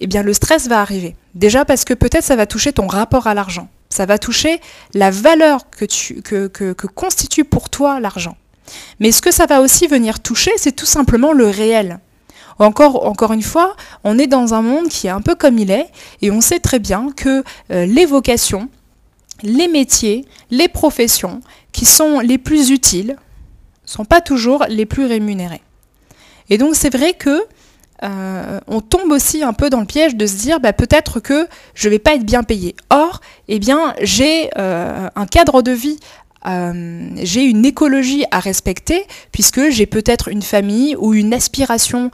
eh 0.00 0.06
bien 0.06 0.22
le 0.22 0.32
stress 0.32 0.68
va 0.68 0.80
arriver. 0.80 1.16
Déjà 1.34 1.66
parce 1.66 1.84
que 1.84 1.92
peut-être 1.92 2.24
ça 2.24 2.34
va 2.34 2.46
toucher 2.46 2.72
ton 2.72 2.86
rapport 2.86 3.26
à 3.26 3.34
l'argent. 3.34 3.68
Ça 3.90 4.06
va 4.06 4.16
toucher 4.16 4.58
la 4.94 5.10
valeur 5.10 5.68
que, 5.68 5.84
tu, 5.84 6.22
que, 6.22 6.46
que, 6.46 6.86
constitue 6.86 7.44
pour 7.44 7.68
toi 7.68 8.00
l'argent. 8.00 8.38
Mais 9.00 9.12
ce 9.12 9.20
que 9.20 9.30
ça 9.30 9.44
va 9.44 9.60
aussi 9.60 9.86
venir 9.86 10.20
toucher, 10.20 10.52
c'est 10.56 10.72
tout 10.74 10.86
simplement 10.86 11.34
le 11.34 11.46
réel. 11.46 12.00
Encore, 12.58 13.06
encore 13.06 13.34
une 13.34 13.42
fois, 13.42 13.76
on 14.02 14.18
est 14.18 14.28
dans 14.28 14.54
un 14.54 14.62
monde 14.62 14.88
qui 14.88 15.08
est 15.08 15.10
un 15.10 15.20
peu 15.20 15.34
comme 15.34 15.58
il 15.58 15.70
est, 15.70 15.90
et 16.22 16.30
on 16.30 16.40
sait 16.40 16.58
très 16.58 16.78
bien 16.78 17.10
que 17.14 17.44
euh, 17.70 17.84
les 17.84 18.06
les 19.42 19.68
métiers, 19.68 20.24
les 20.50 20.68
professions 20.68 21.40
qui 21.72 21.84
sont 21.84 22.20
les 22.20 22.38
plus 22.38 22.70
utiles, 22.70 23.16
ne 23.16 23.90
sont 23.90 24.04
pas 24.04 24.20
toujours 24.20 24.64
les 24.68 24.86
plus 24.86 25.06
rémunérés. 25.06 25.62
Et 26.50 26.58
donc 26.58 26.74
c'est 26.74 26.94
vrai 26.94 27.12
que 27.12 27.44
euh, 28.02 28.60
on 28.66 28.80
tombe 28.80 29.10
aussi 29.10 29.42
un 29.42 29.52
peu 29.52 29.70
dans 29.70 29.80
le 29.80 29.86
piège 29.86 30.16
de 30.16 30.26
se 30.26 30.36
dire 30.36 30.60
bah, 30.60 30.72
peut-être 30.72 31.20
que 31.20 31.48
je 31.74 31.88
ne 31.88 31.92
vais 31.92 31.98
pas 31.98 32.14
être 32.14 32.24
bien 32.24 32.42
payé. 32.42 32.76
Or, 32.90 33.20
eh 33.48 33.58
bien, 33.58 33.94
j'ai 34.02 34.50
euh, 34.58 35.08
un 35.14 35.26
cadre 35.26 35.62
de 35.62 35.72
vie 35.72 35.98
euh, 36.46 37.08
j'ai 37.22 37.44
une 37.44 37.64
écologie 37.64 38.24
à 38.30 38.40
respecter 38.40 39.04
puisque 39.32 39.70
j'ai 39.70 39.86
peut-être 39.86 40.28
une 40.28 40.42
famille 40.42 40.96
ou 40.96 41.14
une 41.14 41.34
aspiration 41.34 42.10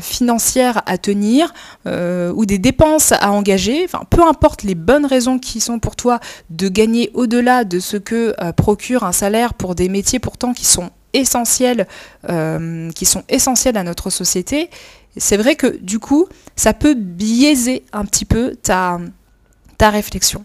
financière 0.00 0.82
à 0.86 0.96
tenir 0.96 1.52
ou 1.86 2.46
des 2.46 2.58
dépenses 2.58 3.12
à 3.12 3.30
engager. 3.30 3.84
Enfin, 3.84 4.04
peu 4.08 4.22
importe 4.22 4.62
les 4.62 4.74
bonnes 4.74 5.06
raisons 5.06 5.38
qui 5.38 5.60
sont 5.60 5.78
pour 5.78 5.96
toi 5.96 6.20
de 6.50 6.68
gagner 6.68 7.10
au-delà 7.14 7.64
de 7.64 7.78
ce 7.78 7.96
que 7.96 8.34
procure 8.52 9.04
un 9.04 9.12
salaire 9.12 9.54
pour 9.54 9.74
des 9.74 9.88
métiers 9.88 10.18
pourtant 10.18 10.54
qui 10.54 10.64
sont 10.64 10.90
essentiels, 11.14 11.86
euh, 12.28 12.90
qui 12.90 13.06
sont 13.06 13.22
essentiels 13.28 13.78
à 13.78 13.82
notre 13.82 14.10
société, 14.10 14.68
c'est 15.16 15.36
vrai 15.36 15.54
que 15.54 15.78
du 15.78 15.98
coup, 15.98 16.26
ça 16.56 16.74
peut 16.74 16.94
biaiser 16.94 17.84
un 17.92 18.04
petit 18.04 18.24
peu 18.24 18.56
ta, 18.56 18.98
ta 19.78 19.90
réflexion 19.90 20.44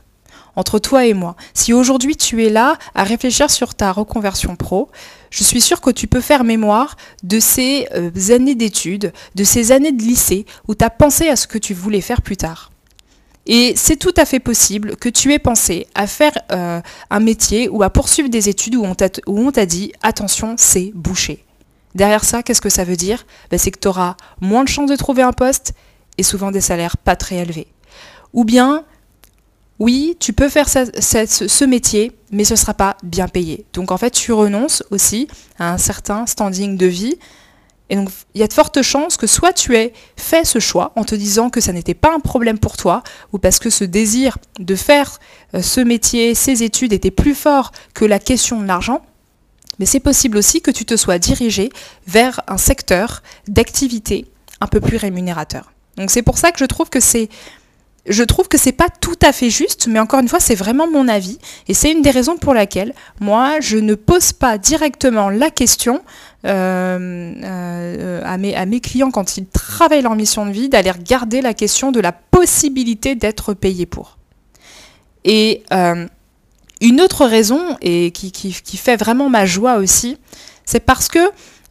entre 0.59 0.77
toi 0.77 1.05
et 1.05 1.13
moi. 1.13 1.37
Si 1.53 1.71
aujourd'hui 1.71 2.17
tu 2.17 2.45
es 2.45 2.49
là 2.49 2.77
à 2.93 3.03
réfléchir 3.03 3.49
sur 3.49 3.75
ta 3.75 3.93
reconversion 3.93 4.57
pro, 4.57 4.89
je 5.29 5.45
suis 5.45 5.61
sûre 5.61 5.79
que 5.79 5.89
tu 5.89 6.07
peux 6.07 6.19
faire 6.19 6.43
mémoire 6.43 6.97
de 7.23 7.39
ces 7.39 7.87
euh, 7.95 8.11
années 8.35 8.55
d'études, 8.55 9.13
de 9.35 9.43
ces 9.45 9.71
années 9.71 9.93
de 9.93 10.01
lycée 10.01 10.45
où 10.67 10.75
tu 10.75 10.83
as 10.83 10.89
pensé 10.89 11.29
à 11.29 11.37
ce 11.37 11.47
que 11.47 11.57
tu 11.57 11.73
voulais 11.73 12.01
faire 12.01 12.21
plus 12.21 12.35
tard. 12.35 12.71
Et 13.45 13.73
c'est 13.77 13.95
tout 13.95 14.13
à 14.17 14.25
fait 14.25 14.41
possible 14.41 14.97
que 14.97 15.07
tu 15.07 15.31
aies 15.31 15.39
pensé 15.39 15.87
à 15.95 16.07
faire 16.07 16.37
euh, 16.51 16.81
un 17.09 17.19
métier 17.21 17.69
ou 17.69 17.81
à 17.81 17.89
poursuivre 17.89 18.29
des 18.29 18.49
études 18.49 18.75
où 18.75 18.85
on 18.85 19.51
t'a 19.51 19.65
dit 19.65 19.93
attention, 20.03 20.55
c'est 20.57 20.91
bouché. 20.93 21.45
Derrière 21.95 22.25
ça, 22.25 22.43
qu'est-ce 22.43 22.61
que 22.61 22.69
ça 22.69 22.83
veut 22.83 22.97
dire? 22.97 23.25
Ben, 23.49 23.57
C'est 23.57 23.71
que 23.71 23.79
tu 23.79 23.87
auras 23.87 24.17
moins 24.41 24.65
de 24.65 24.69
chances 24.69 24.89
de 24.89 24.95
trouver 24.97 25.23
un 25.23 25.31
poste 25.31 25.73
et 26.17 26.23
souvent 26.23 26.51
des 26.51 26.61
salaires 26.61 26.97
pas 26.97 27.15
très 27.15 27.37
élevés. 27.37 27.67
Ou 28.33 28.43
bien, 28.43 28.83
oui, 29.79 30.17
tu 30.19 30.33
peux 30.33 30.50
faire 30.50 30.67
ce 30.69 31.65
métier, 31.65 32.12
mais 32.31 32.43
ce 32.43 32.53
ne 32.53 32.57
sera 32.57 32.74
pas 32.74 32.98
bien 33.01 33.27
payé. 33.27 33.65
Donc 33.74 33.91
en 33.91 33.98
fait, 33.98 34.12
tu 34.12 34.33
renonces 34.33 34.83
aussi 34.91 35.27
à 35.57 35.71
un 35.71 35.77
certain 35.77 36.25
standing 36.25 36.77
de 36.77 36.86
vie 36.86 37.17
et 37.89 37.95
donc, 37.95 38.09
il 38.36 38.41
y 38.41 38.43
a 38.43 38.48
de 38.48 38.53
fortes 38.53 38.81
chances 38.81 39.17
que 39.17 39.25
soit 39.25 39.51
tu 39.51 39.75
aies 39.75 39.93
fait 40.15 40.45
ce 40.45 40.59
choix 40.59 40.91
en 40.95 41.03
te 41.03 41.15
disant 41.15 41.50
que 41.50 41.59
ça 41.59 41.74
n'était 41.74 41.95
pas 41.95 42.13
un 42.13 42.19
problème 42.19 42.59
pour 42.59 42.77
toi, 42.77 43.03
ou 43.33 43.39
parce 43.39 43.57
que 43.57 43.71
ce 43.71 43.83
désir 43.83 44.38
de 44.59 44.75
faire 44.75 45.19
euh, 45.55 45.62
ce 45.62 45.81
métier, 45.81 46.36
ces 46.36 46.63
études 46.63 46.93
était 46.93 47.12
plus 47.12 47.33
fort 47.33 47.71
que 47.95 48.05
la 48.05 48.19
question 48.19 48.62
de 48.62 48.67
l'argent, 48.67 49.01
mais 49.79 49.88
c'est 49.88 50.00
possible 50.00 50.38
aussi 50.38 50.62
que 50.62 50.71
tu 50.71 50.86
te 50.86 50.95
sois 50.98 51.17
dirigé 51.17 51.69
vers 52.05 52.41
un 52.48 52.57
secteur 52.57 53.24
d'activité 53.48 54.27
un 54.62 54.67
peu 54.67 54.81
plus 54.81 54.98
rémunérateur. 54.98 55.71
Donc 55.98 56.12
c'est 56.12 56.21
pour 56.21 56.38
ça 56.38 56.51
que 56.51 56.59
je 56.59 56.65
trouve 56.65 56.89
que 56.89 57.00
c'est 57.00 57.29
je 58.09 58.23
trouve 58.23 58.47
que 58.47 58.57
c'est 58.57 58.71
pas 58.71 58.89
tout 58.89 59.17
à 59.21 59.31
fait 59.31 59.49
juste, 59.49 59.87
mais 59.87 59.99
encore 59.99 60.19
une 60.19 60.27
fois, 60.27 60.39
c'est 60.39 60.55
vraiment 60.55 60.89
mon 60.89 61.07
avis. 61.07 61.37
Et 61.67 61.73
c'est 61.73 61.91
une 61.91 62.01
des 62.01 62.09
raisons 62.09 62.37
pour 62.37 62.53
laquelle 62.53 62.93
moi, 63.19 63.59
je 63.59 63.77
ne 63.77 63.93
pose 63.95 64.33
pas 64.33 64.57
directement 64.57 65.29
la 65.29 65.51
question 65.51 66.01
euh, 66.45 67.33
euh, 67.43 68.21
à, 68.25 68.37
mes, 68.37 68.79
clients 68.79 69.11
quand 69.11 69.37
ils 69.37 69.45
travaillent 69.45 70.01
leur 70.01 70.15
mission 70.15 70.45
de 70.45 70.51
vie, 70.51 70.69
d'aller 70.69 70.91
regarder 70.91 71.41
la 71.41 71.53
question 71.53 71.91
de 71.91 71.99
la 71.99 72.11
possibilité 72.11 73.13
d'être 73.15 73.53
payé 73.53 73.85
pour. 73.85 74.17
Et 75.23 75.63
euh, 75.71 76.07
une 76.81 77.01
autre 77.01 77.25
raison, 77.25 77.77
et 77.81 78.11
qui, 78.11 78.51
fait 78.51 78.95
vraiment 78.95 79.29
ma 79.29 79.45
joie 79.45 79.75
aussi, 79.75 80.17
c'est 80.65 80.79
parce 80.79 81.09
que 81.09 81.19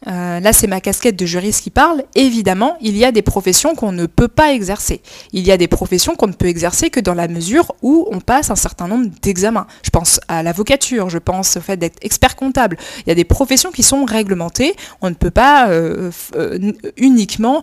euh, 0.06 0.40
là, 0.40 0.52
c'est 0.52 0.66
ma 0.66 0.80
casquette 0.80 1.16
de 1.16 1.26
juriste 1.26 1.62
qui 1.62 1.70
parle. 1.70 2.04
Évidemment, 2.14 2.76
il 2.80 2.96
y 2.96 3.04
a 3.04 3.12
des 3.12 3.22
professions 3.22 3.74
qu'on 3.74 3.92
ne 3.92 4.06
peut 4.06 4.28
pas 4.28 4.52
exercer. 4.52 5.02
Il 5.32 5.46
y 5.46 5.50
a 5.50 5.56
des 5.56 5.68
professions 5.68 6.14
qu'on 6.14 6.28
ne 6.28 6.32
peut 6.32 6.46
exercer 6.46 6.90
que 6.90 7.00
dans 7.00 7.14
la 7.14 7.28
mesure 7.28 7.74
où 7.82 8.06
on 8.10 8.20
passe 8.20 8.50
un 8.50 8.56
certain 8.56 8.86
nombre 8.86 9.08
d'examens. 9.22 9.66
Je 9.82 9.90
pense 9.90 10.20
à 10.28 10.42
l'avocature, 10.42 11.10
je 11.10 11.18
pense 11.18 11.56
au 11.56 11.60
fait 11.60 11.76
d'être 11.76 11.98
expert 12.02 12.36
comptable. 12.36 12.76
Il 13.00 13.08
y 13.08 13.12
a 13.12 13.14
des 13.14 13.24
professions 13.24 13.70
qui 13.72 13.82
sont 13.82 14.04
réglementées. 14.04 14.74
On 15.02 15.10
ne 15.10 15.14
peut 15.14 15.30
pas 15.30 15.68
euh, 15.70 16.10
euh, 16.36 16.72
uniquement 16.96 17.62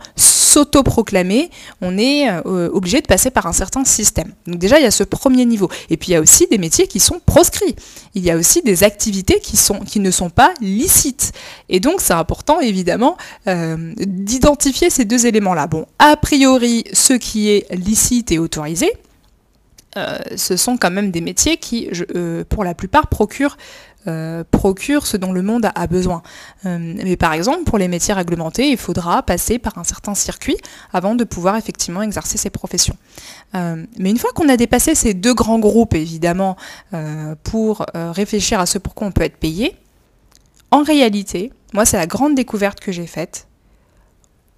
s'autoproclamer. 0.56 1.50
On 1.82 1.98
est 1.98 2.30
obligé 2.46 3.02
de 3.02 3.08
passer 3.08 3.30
par 3.30 3.46
un 3.48 3.54
certain 3.54 3.84
système. 3.84 4.32
Donc 4.48 4.58
déjà, 4.58 4.80
il 4.80 4.84
y 4.84 4.88
a 4.88 4.92
ce 4.92 5.04
premier 5.04 5.46
niveau. 5.46 5.70
Et 5.90 5.98
puis, 5.98 6.10
il 6.10 6.14
y 6.14 6.16
a 6.16 6.22
aussi 6.22 6.48
des 6.48 6.58
métiers 6.58 6.88
qui 6.88 7.00
sont 7.00 7.20
proscrits. 7.26 7.76
Il 8.14 8.24
y 8.24 8.32
a 8.32 8.38
aussi 8.38 8.62
des 8.62 8.84
activités 8.84 9.40
qui, 9.42 9.58
sont, 9.58 9.80
qui 9.80 10.00
ne 10.00 10.12
sont 10.12 10.30
pas 10.30 10.54
licites. 10.62 11.34
Et 11.70 11.80
donc, 11.80 12.02
c'est 12.02 12.14
important 12.14 12.60
évidemment 12.60 13.18
euh, 13.48 13.94
d'identifier 13.98 14.90
ces 14.90 15.06
deux 15.06 15.26
éléments-là. 15.26 15.68
Bon, 15.68 15.86
a 16.00 16.16
priori, 16.18 16.84
ce 16.94 17.14
qui 17.14 17.50
est 17.50 17.74
licite 17.74 18.32
et 18.32 18.40
autorisé, 18.40 18.92
euh, 19.98 20.18
ce 20.36 20.58
sont 20.58 20.78
quand 20.78 20.92
même 20.92 21.12
des 21.12 21.22
métiers 21.22 21.58
qui, 21.58 21.90
euh, 22.16 22.44
pour 22.48 22.64
la 22.64 22.74
plupart, 22.74 23.08
procurent, 23.08 23.58
procurent 24.52 25.06
ce 25.06 25.18
dont 25.18 25.32
le 25.32 25.42
monde 25.42 25.70
a 25.74 25.88
besoin. 25.88 26.22
mais 26.64 27.18
par 27.18 27.34
exemple, 27.34 27.64
pour 27.64 27.78
les 27.78 27.88
métiers 27.88 28.14
réglementés, 28.14 28.70
il 28.70 28.78
faudra 28.78 29.24
passer 29.24 29.60
par 29.60 29.78
un 29.78 29.84
certain 29.84 30.16
circuit 30.16 30.58
avant 30.94 31.16
de 31.16 31.24
pouvoir 31.24 31.56
effectivement 31.56 32.02
exercer 32.02 32.38
ces 32.38 32.50
professions. 32.50 32.98
mais 33.54 34.10
une 34.10 34.18
fois 34.18 34.32
qu'on 34.34 34.50
a 34.50 34.58
dépassé 34.58 34.96
ces 34.96 35.14
deux 35.14 35.34
grands 35.34 35.60
groupes, 35.60 35.96
évidemment, 35.96 36.56
pour 37.44 37.86
réfléchir 37.94 38.60
à 38.60 38.66
ce 38.66 38.78
pourquoi 38.78 39.08
on 39.08 39.12
peut 39.12 39.24
être 39.24 39.38
payé, 39.38 39.76
en 40.72 40.84
réalité, 40.84 41.52
moi 41.74 41.86
c'est 41.86 41.98
la 41.98 42.08
grande 42.08 42.36
découverte 42.36 42.80
que 42.80 42.92
j'ai 42.92 43.08
faite, 43.08 43.48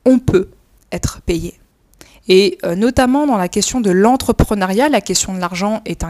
on 0.05 0.19
peut 0.19 0.49
être 0.91 1.21
payé. 1.21 1.59
Et 2.27 2.57
euh, 2.65 2.75
notamment 2.75 3.25
dans 3.25 3.37
la 3.37 3.47
question 3.47 3.81
de 3.81 3.91
l'entrepreneuriat, 3.91 4.89
la 4.89 5.01
question 5.01 5.33
de 5.33 5.39
l'argent 5.39 5.81
est, 5.85 6.03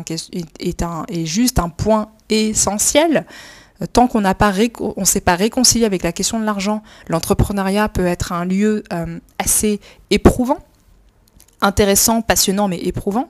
juste 1.25 1.59
un 1.59 1.69
point 1.69 2.09
essentiel. 2.29 3.25
Euh, 3.81 3.85
tant 3.91 4.07
qu'on 4.07 4.21
ne 4.21 5.05
s'est 5.05 5.21
pas 5.21 5.35
réconcilié 5.35 5.85
avec 5.85 6.03
la 6.03 6.11
question 6.11 6.39
de 6.39 6.45
l'argent, 6.45 6.81
l'entrepreneuriat 7.07 7.89
peut 7.89 8.05
être 8.05 8.31
un 8.31 8.45
lieu 8.45 8.83
euh, 8.93 9.19
assez 9.37 9.79
éprouvant, 10.09 10.59
intéressant, 11.61 12.21
passionnant, 12.21 12.67
mais 12.67 12.77
éprouvant. 12.77 13.29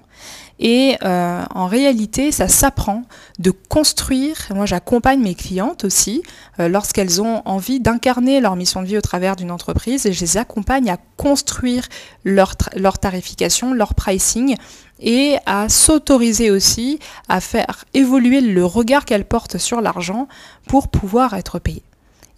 Et 0.60 0.98
euh, 1.04 1.44
en 1.54 1.68
réalité, 1.68 2.32
ça 2.32 2.48
s'apprend 2.48 3.04
de 3.38 3.52
construire. 3.52 4.38
Moi, 4.56 4.66
j'accompagne 4.66 5.22
mes 5.22 5.36
clientes 5.36 5.84
aussi 5.86 6.24
euh, 6.60 6.68
lorsqu'elles 6.68 7.22
ont 7.22 7.44
envie 7.46 7.80
d'incarner 7.80 8.40
leur 8.42 8.56
mission 8.56 8.82
de 8.82 8.88
vie 8.88 8.98
au 8.98 9.02
travers 9.02 9.36
d'une 9.36 9.52
entreprise 9.52 10.08
et 10.08 10.14
je 10.14 10.22
les 10.22 10.38
accompagne 10.38 10.90
à 10.90 10.98
construire 11.16 11.88
leur, 12.24 12.56
leur 12.76 12.98
tarification, 12.98 13.74
leur 13.74 13.94
pricing 13.94 14.56
et 15.00 15.38
à 15.46 15.70
s'autoriser 15.70 16.50
aussi 16.50 17.00
à 17.30 17.40
faire 17.40 17.86
évoluer 17.94 18.42
le 18.42 18.66
regard 18.66 19.06
qu'elles 19.06 19.26
portent 19.26 19.60
sur 19.60 19.80
l'argent 19.80 20.28
pour 20.68 20.88
pouvoir 20.88 21.36
être 21.36 21.60
payées. 21.60 21.84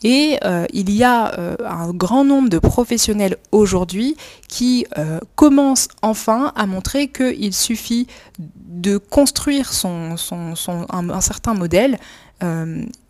Et 0.04 0.40
euh, 0.46 0.66
il 0.72 0.92
y 0.92 1.04
a 1.04 1.38
euh, 1.38 1.56
un 1.66 1.92
grand 1.92 2.24
nombre 2.24 2.50
de 2.50 2.60
professionnels 2.60 3.38
aujourd'hui 3.52 4.16
qui 4.48 4.86
euh, 4.98 5.20
commencent 5.36 5.90
enfin 6.02 6.54
à 6.56 6.66
montrer 6.66 7.10
qu'il 7.10 7.54
suffit 7.54 8.08
de 8.40 8.98
construire 8.98 9.74
son, 9.74 10.16
un, 10.90 11.22
certain 11.22 11.54
modèle 11.54 12.00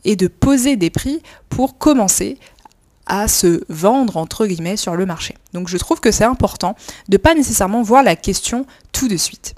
et 0.05 0.15
de 0.15 0.27
poser 0.27 0.75
des 0.75 0.89
prix 0.89 1.21
pour 1.49 1.77
commencer 1.77 2.39
à 3.05 3.27
se 3.27 3.61
vendre 3.69 4.17
entre 4.17 4.47
guillemets 4.47 4.77
sur 4.77 4.95
le 4.95 5.05
marché. 5.05 5.35
Donc 5.53 5.67
je 5.67 5.77
trouve 5.77 5.99
que 5.99 6.09
c'est 6.09 6.23
important 6.23 6.75
de 7.09 7.17
pas 7.17 7.35
nécessairement 7.35 7.83
voir 7.83 8.01
la 8.01 8.15
question 8.15 8.65
tout 8.91 9.07
de 9.07 9.17
suite. 9.17 9.53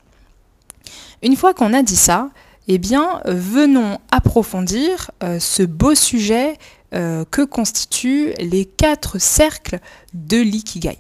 Une 1.23 1.37
fois 1.37 1.53
qu'on 1.53 1.73
a 1.73 1.83
dit 1.83 1.95
ça, 1.95 2.31
eh 2.67 2.79
bien, 2.79 3.21
venons 3.25 3.97
approfondir 4.11 5.11
ce 5.39 5.63
beau 5.63 5.95
sujet 5.95 6.57
euh, 6.93 7.25
que 7.29 7.41
constituent 7.41 8.33
les 8.39 8.65
quatre 8.65 9.19
cercles 9.19 9.79
de 10.13 10.37
l'ikigai. 10.37 10.97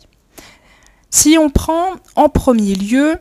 Si 1.09 1.37
on 1.37 1.49
prend 1.49 1.95
en 2.15 2.29
premier 2.29 2.75
lieu 2.75 3.17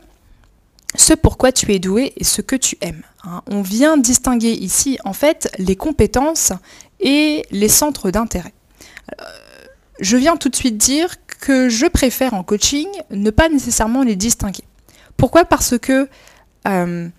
ce 0.95 1.13
pourquoi 1.13 1.51
tu 1.51 1.71
es 1.73 1.79
doué 1.79 2.13
et 2.17 2.23
ce 2.23 2.41
que 2.41 2.55
tu 2.55 2.77
aimes. 2.81 3.03
Hein, 3.23 3.41
on 3.47 3.61
vient 3.61 3.97
distinguer 3.97 4.51
ici 4.51 4.97
en 5.05 5.13
fait 5.13 5.49
les 5.57 5.75
compétences 5.75 6.51
et 6.99 7.45
les 7.51 7.69
centres 7.69 8.11
d'intérêt. 8.11 8.53
Euh, 9.19 9.25
je 9.99 10.17
viens 10.17 10.35
tout 10.37 10.49
de 10.49 10.55
suite 10.55 10.77
dire 10.77 11.15
que 11.39 11.69
je 11.69 11.85
préfère 11.85 12.33
en 12.33 12.43
coaching 12.43 12.87
ne 13.09 13.29
pas 13.29 13.49
nécessairement 13.49 14.03
les 14.03 14.15
distinguer. 14.15 14.63
Pourquoi? 15.17 15.45
Parce 15.45 15.77
que 15.77 16.09
euh, 16.67 17.09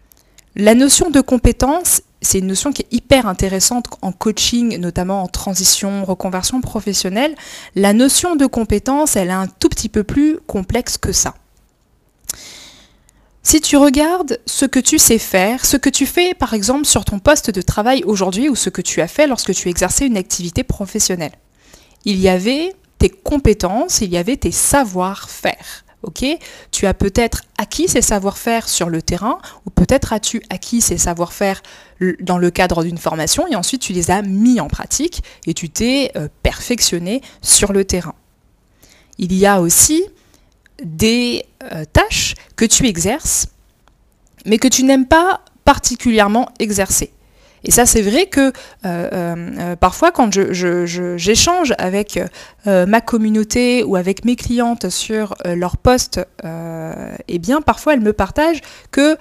la 0.57 0.75
notion 0.75 1.11
de 1.11 1.21
compétence, 1.21 2.03
c'est 2.23 2.39
une 2.39 2.47
notion 2.47 2.73
qui 2.73 2.83
est 2.83 2.93
hyper 2.93 3.27
intéressante 3.27 3.87
en 4.01 4.13
coaching, 4.13 4.79
notamment 4.79 5.23
en 5.23 5.27
transition, 5.27 6.05
reconversion 6.05 6.61
professionnelle. 6.61 7.35
La 7.75 7.93
notion 7.93 8.37
de 8.37 8.47
compétence, 8.47 9.17
elle 9.17 9.29
est 9.29 9.33
un 9.33 9.49
tout 9.49 9.69
petit 9.69 9.89
peu 9.89 10.05
plus 10.05 10.39
complexe 10.47 10.97
que 10.99 11.13
ça. 11.13 11.35
Si 13.45 13.61
tu 13.61 13.77
regardes 13.77 14.39
ce 14.47 14.67
que 14.67 14.79
tu 14.79 14.99
sais 14.99 15.19
faire, 15.19 15.67
ce 15.67 15.77
que 15.77 15.91
tu 15.91 16.07
fais 16.07 16.33
par 16.33 16.55
exemple 16.55 16.87
sur 16.87 17.05
ton 17.05 17.19
poste 17.19 17.51
de 17.51 17.61
travail 17.61 18.05
aujourd'hui 18.05 18.49
ou 18.49 18.55
ce 18.55 18.71
que 18.71 18.81
tu 18.81 19.01
as 19.01 19.09
fait 19.09 19.27
lorsque 19.27 19.53
tu 19.53 19.69
exerçais 19.69 20.07
une 20.07 20.17
activité 20.17 20.63
professionnelle, 20.63 21.33
il 22.05 22.21
y 22.21 22.29
avait 22.29 22.73
tes 22.99 23.11
compétences, 23.11 24.01
il 24.01 24.11
y 24.11 24.17
avait 24.17 24.37
tes 24.37 24.53
savoir-faire. 24.53 25.85
Tu 26.71 26.87
as 26.87 26.95
peut-être 26.95 27.43
acquis 27.59 27.89
ces 27.89 28.03
savoir-faire 28.03 28.69
sur 28.69 28.89
le 28.89 29.03
terrain 29.03 29.39
ou 29.67 29.71
peut-être 29.71 30.13
as-tu 30.13 30.43
acquis 30.51 30.81
ces 30.81 30.99
savoir-faire 30.99 31.63
dans 32.21 32.39
le 32.39 32.51
cadre 32.51 32.83
d'une 32.83 32.99
formation 32.99 33.47
et 33.47 33.55
ensuite 33.55 33.83
tu 33.83 33.93
les 33.93 34.11
as 34.11 34.23
mis 34.23 34.61
en 34.61 34.69
pratique 34.69 35.23
et 35.47 35.55
tu 35.55 35.71
t'es 35.71 36.11
euh, 36.17 36.29
perfectionné 36.43 37.23
sur 37.41 37.73
le 37.73 37.85
terrain. 37.85 38.15
Il 39.19 39.33
y 39.33 39.47
a 39.47 39.61
aussi 39.61 40.05
des 40.83 41.45
euh, 41.73 41.85
tâches 41.93 42.35
que 42.57 42.65
tu 42.65 42.87
exerces 42.87 43.47
mais 44.45 44.59
que 44.59 44.69
tu 44.69 44.83
n'aimes 44.83 45.07
pas 45.07 45.41
particulièrement 45.65 46.49
exercer. 46.59 47.13
Et 47.65 47.71
ça, 47.71 47.87
c'est 47.87 48.03
vrai 48.03 48.27
que 48.27 48.41
euh, 48.41 48.53
euh, 48.85 49.77
parfois, 49.77 50.11
quand 50.11 50.33
j'échange 50.33 51.75
avec 51.79 52.21
euh, 52.67 52.87
ma 52.87 53.01
communauté 53.01 53.85
ou 53.85 53.97
avec 53.97 54.25
mes 54.25 54.37
clientes 54.37 54.89
sur 54.89 55.35
leur 55.45 55.77
poste, 55.77 56.21
eh 57.29 57.39
bien, 57.39 57.61
parfois, 57.63 57.95
elles 57.95 58.01
me 58.01 58.13
partagent 58.13 58.61
que 58.91 59.17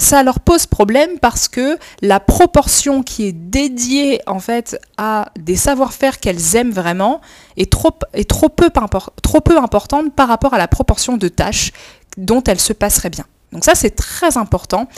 ça 0.00 0.22
leur 0.22 0.38
pose 0.38 0.66
problème 0.66 1.18
parce 1.20 1.48
que 1.48 1.76
la 2.02 2.20
proportion 2.20 3.02
qui 3.02 3.26
est 3.26 3.32
dédiée 3.32 4.20
en 4.28 4.38
fait 4.38 4.80
à 4.96 5.32
des 5.36 5.56
savoir-faire 5.56 6.20
qu'elles 6.20 6.54
aiment 6.54 6.70
vraiment 6.70 7.20
est 7.56 7.72
trop, 7.72 7.90
est 8.14 8.30
trop 8.30 8.48
peu 8.48 8.70
importante 9.58 10.14
par 10.14 10.28
rapport 10.28 10.54
à 10.54 10.58
la 10.58 10.68
proportion 10.68 11.16
de 11.16 11.26
tâches 11.26 11.72
dont 12.16 12.44
elles 12.44 12.60
se 12.60 12.72
passeraient 12.72 13.10
bien. 13.10 13.24
Donc 13.52 13.64
ça, 13.64 13.74
c'est 13.74 13.90
très 13.90 14.36
important 14.36 14.88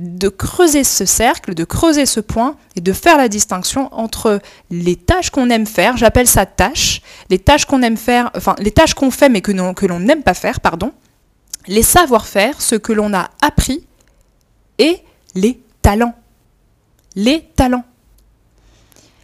de 0.00 0.30
creuser 0.30 0.82
ce 0.82 1.04
cercle, 1.04 1.54
de 1.54 1.64
creuser 1.64 2.06
ce 2.06 2.20
point 2.20 2.56
et 2.74 2.80
de 2.80 2.92
faire 2.92 3.18
la 3.18 3.28
distinction 3.28 3.92
entre 3.92 4.40
les 4.70 4.96
tâches 4.96 5.28
qu'on 5.28 5.50
aime 5.50 5.66
faire, 5.66 5.98
j'appelle 5.98 6.26
ça 6.26 6.46
tâches, 6.46 7.02
les 7.28 7.38
tâches 7.38 7.66
qu'on 7.66 7.82
aime 7.82 7.98
faire, 7.98 8.30
enfin 8.34 8.56
les 8.58 8.70
tâches 8.70 8.94
qu'on 8.94 9.10
fait 9.10 9.28
mais 9.28 9.42
que, 9.42 9.52
l'on 9.52 10.00
n'aime 10.00 10.22
pas 10.22 10.32
faire, 10.32 10.60
pardon, 10.60 10.92
les 11.66 11.82
savoir-faire, 11.82 12.62
ce 12.62 12.76
que 12.76 12.94
l'on 12.94 13.12
a 13.12 13.28
appris 13.42 13.86
et 14.78 14.96
les 15.34 15.60
talents. 15.82 16.14
Les 17.14 17.42
talents. 17.54 17.84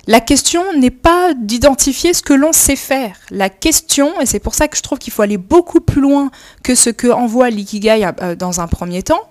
La 0.06 0.20
question 0.20 0.62
n'est 0.74 0.90
pas 0.90 1.32
d'identifier 1.34 2.12
ce 2.12 2.22
que 2.22 2.34
l'on 2.34 2.52
sait 2.52 2.76
faire. 2.76 3.16
La 3.30 3.48
question, 3.48 4.20
et 4.20 4.26
c'est 4.26 4.40
pour 4.40 4.54
ça 4.54 4.68
que 4.68 4.76
je 4.76 4.82
trouve 4.82 4.98
qu'il 4.98 5.12
faut 5.12 5.22
aller 5.22 5.38
beaucoup 5.38 5.80
plus 5.80 6.02
loin 6.02 6.30
que 6.62 6.74
ce 6.74 6.90
que 6.90 7.08
envoie 7.08 7.48
l'ikigai 7.48 8.06
euh, 8.20 8.36
dans 8.36 8.60
un 8.60 8.68
premier 8.68 9.02
temps, 9.02 9.22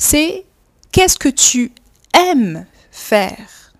c'est 0.00 0.46
qu'est-ce 0.92 1.18
que 1.18 1.28
tu 1.28 1.72
aimes 2.14 2.64
faire? 2.90 3.74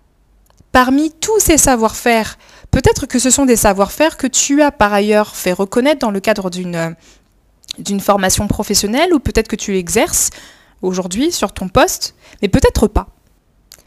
Parmi 0.71 1.11
tous 1.11 1.39
ces 1.39 1.57
savoir-faire, 1.57 2.37
peut-être 2.69 3.07
que 3.07 3.17
ce 3.17 3.31
sont 3.31 3.47
des 3.47 3.55
savoir-faire 3.55 4.17
que 4.17 4.27
tu 4.27 4.61
as 4.61 4.71
par 4.71 4.93
ailleurs 4.93 5.35
fait 5.35 5.51
reconnaître 5.51 5.99
dans 5.99 6.11
le 6.11 6.19
cadre 6.19 6.51
d'une, 6.51 6.95
d'une 7.79 7.99
formation 7.99 8.47
professionnelle 8.47 9.15
ou 9.15 9.19
peut-être 9.19 9.47
que 9.47 9.55
tu 9.55 9.75
exerces 9.75 10.29
aujourd'hui 10.83 11.31
sur 11.31 11.53
ton 11.53 11.69
poste, 11.69 12.13
mais 12.43 12.49
peut-être 12.49 12.87
pas. 12.87 13.07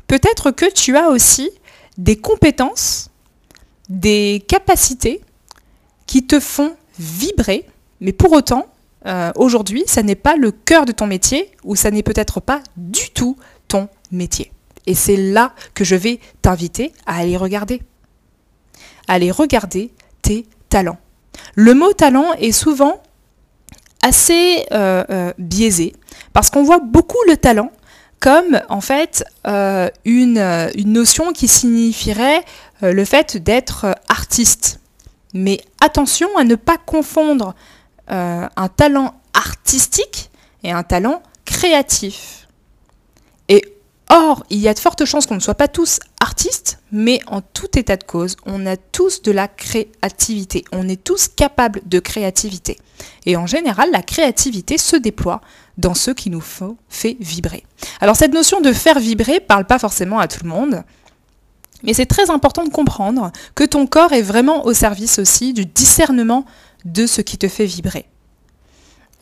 Peut-être 0.08 0.50
que 0.50 0.70
tu 0.70 0.96
as 0.96 1.10
aussi 1.10 1.50
des 1.98 2.16
compétences, 2.16 3.10
des 3.88 4.44
capacités 4.48 5.20
qui 6.06 6.26
te 6.26 6.40
font 6.40 6.76
vibrer, 6.98 7.64
mais 8.00 8.12
pour 8.12 8.32
autant, 8.32 8.66
euh, 9.06 9.32
aujourd'hui, 9.36 9.84
ça 9.86 10.02
n'est 10.02 10.14
pas 10.14 10.36
le 10.36 10.50
cœur 10.50 10.86
de 10.86 10.92
ton 10.92 11.06
métier 11.06 11.50
ou 11.62 11.76
ça 11.76 11.90
n'est 11.90 12.02
peut-être 12.02 12.40
pas 12.40 12.60
du 12.76 13.10
tout 13.10 13.36
ton 13.68 13.88
métier. 14.10 14.52
Et 14.86 14.94
c'est 14.94 15.16
là 15.16 15.52
que 15.74 15.84
je 15.84 15.94
vais 15.94 16.20
t'inviter 16.42 16.92
à 17.06 17.18
aller 17.18 17.36
regarder. 17.36 17.82
À 19.08 19.14
aller 19.14 19.30
regarder 19.30 19.90
tes 20.22 20.46
talents. 20.68 20.98
Le 21.54 21.74
mot 21.74 21.92
talent 21.92 22.32
est 22.38 22.52
souvent 22.52 23.02
assez 24.02 24.64
euh, 24.72 25.04
euh, 25.10 25.32
biaisé 25.38 25.94
parce 26.32 26.50
qu'on 26.50 26.62
voit 26.62 26.80
beaucoup 26.80 27.18
le 27.28 27.36
talent 27.36 27.70
comme 28.20 28.60
en 28.70 28.80
fait 28.80 29.22
une, 29.44 30.38
une, 30.74 30.92
notion 30.92 31.32
qui 31.32 31.46
signifierait 31.46 32.42
le 32.80 33.04
fait 33.04 33.36
d'être 33.36 33.94
artiste. 34.08 34.80
Mais 35.34 35.60
attention 35.82 36.28
à 36.38 36.44
ne 36.44 36.54
pas 36.54 36.78
confondre 36.78 37.54
euh, 38.10 38.46
un 38.56 38.68
talent 38.68 39.14
artistique 39.32 40.30
et 40.62 40.72
un 40.72 40.82
talent 40.82 41.22
créatif. 41.44 42.48
Et 43.48 43.62
or, 44.10 44.44
il 44.50 44.58
y 44.58 44.68
a 44.68 44.74
de 44.74 44.78
fortes 44.78 45.04
chances 45.04 45.26
qu'on 45.26 45.34
ne 45.34 45.40
soit 45.40 45.54
pas 45.54 45.68
tous 45.68 46.00
artistes, 46.20 46.78
mais 46.92 47.20
en 47.26 47.40
tout 47.40 47.78
état 47.78 47.96
de 47.96 48.04
cause, 48.04 48.36
on 48.46 48.66
a 48.66 48.76
tous 48.76 49.22
de 49.22 49.32
la 49.32 49.48
créativité. 49.48 50.64
On 50.72 50.88
est 50.88 51.02
tous 51.02 51.28
capables 51.28 51.82
de 51.86 51.98
créativité. 51.98 52.78
Et 53.26 53.36
en 53.36 53.46
général, 53.46 53.90
la 53.90 54.02
créativité 54.02 54.78
se 54.78 54.96
déploie 54.96 55.40
dans 55.76 55.94
ce 55.94 56.10
qui 56.10 56.30
nous 56.30 56.44
fait 56.88 57.16
vibrer. 57.20 57.64
Alors 58.00 58.16
cette 58.16 58.32
notion 58.32 58.60
de 58.60 58.72
faire 58.72 58.98
vibrer 58.98 59.40
parle 59.40 59.66
pas 59.66 59.78
forcément 59.78 60.18
à 60.18 60.28
tout 60.28 60.40
le 60.44 60.48
monde. 60.48 60.84
Mais 61.82 61.92
c'est 61.92 62.06
très 62.06 62.30
important 62.30 62.64
de 62.64 62.70
comprendre 62.70 63.30
que 63.54 63.64
ton 63.64 63.86
corps 63.86 64.12
est 64.12 64.22
vraiment 64.22 64.64
au 64.64 64.72
service 64.72 65.18
aussi 65.18 65.52
du 65.52 65.66
discernement 65.66 66.46
de 66.84 67.06
ce 67.06 67.20
qui 67.20 67.38
te 67.38 67.48
fait 67.48 67.66
vibrer. 67.66 68.06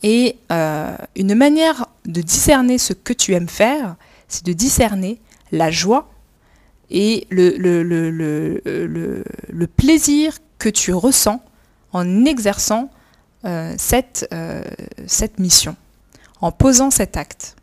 Et 0.03 0.37
euh, 0.51 0.95
une 1.15 1.33
manière 1.33 1.87
de 2.05 2.21
discerner 2.21 2.77
ce 2.77 2.93
que 2.93 3.13
tu 3.13 3.33
aimes 3.33 3.47
faire, 3.47 3.95
c'est 4.27 4.45
de 4.45 4.53
discerner 4.53 5.19
la 5.51 5.71
joie 5.71 6.11
et 6.89 7.25
le, 7.29 7.55
le, 7.57 9.67
plaisir 9.67 10.37
que 10.59 10.69
tu 10.69 10.93
ressens 10.93 11.41
en 11.93 12.25
exerçant 12.25 12.89
euh, 13.45 13.75
euh, 14.33 14.63
cette 15.07 15.39
mission, 15.39 15.75
en 16.41 16.51
posant 16.51 16.91
cet 16.91 17.17
acte. 17.17 17.55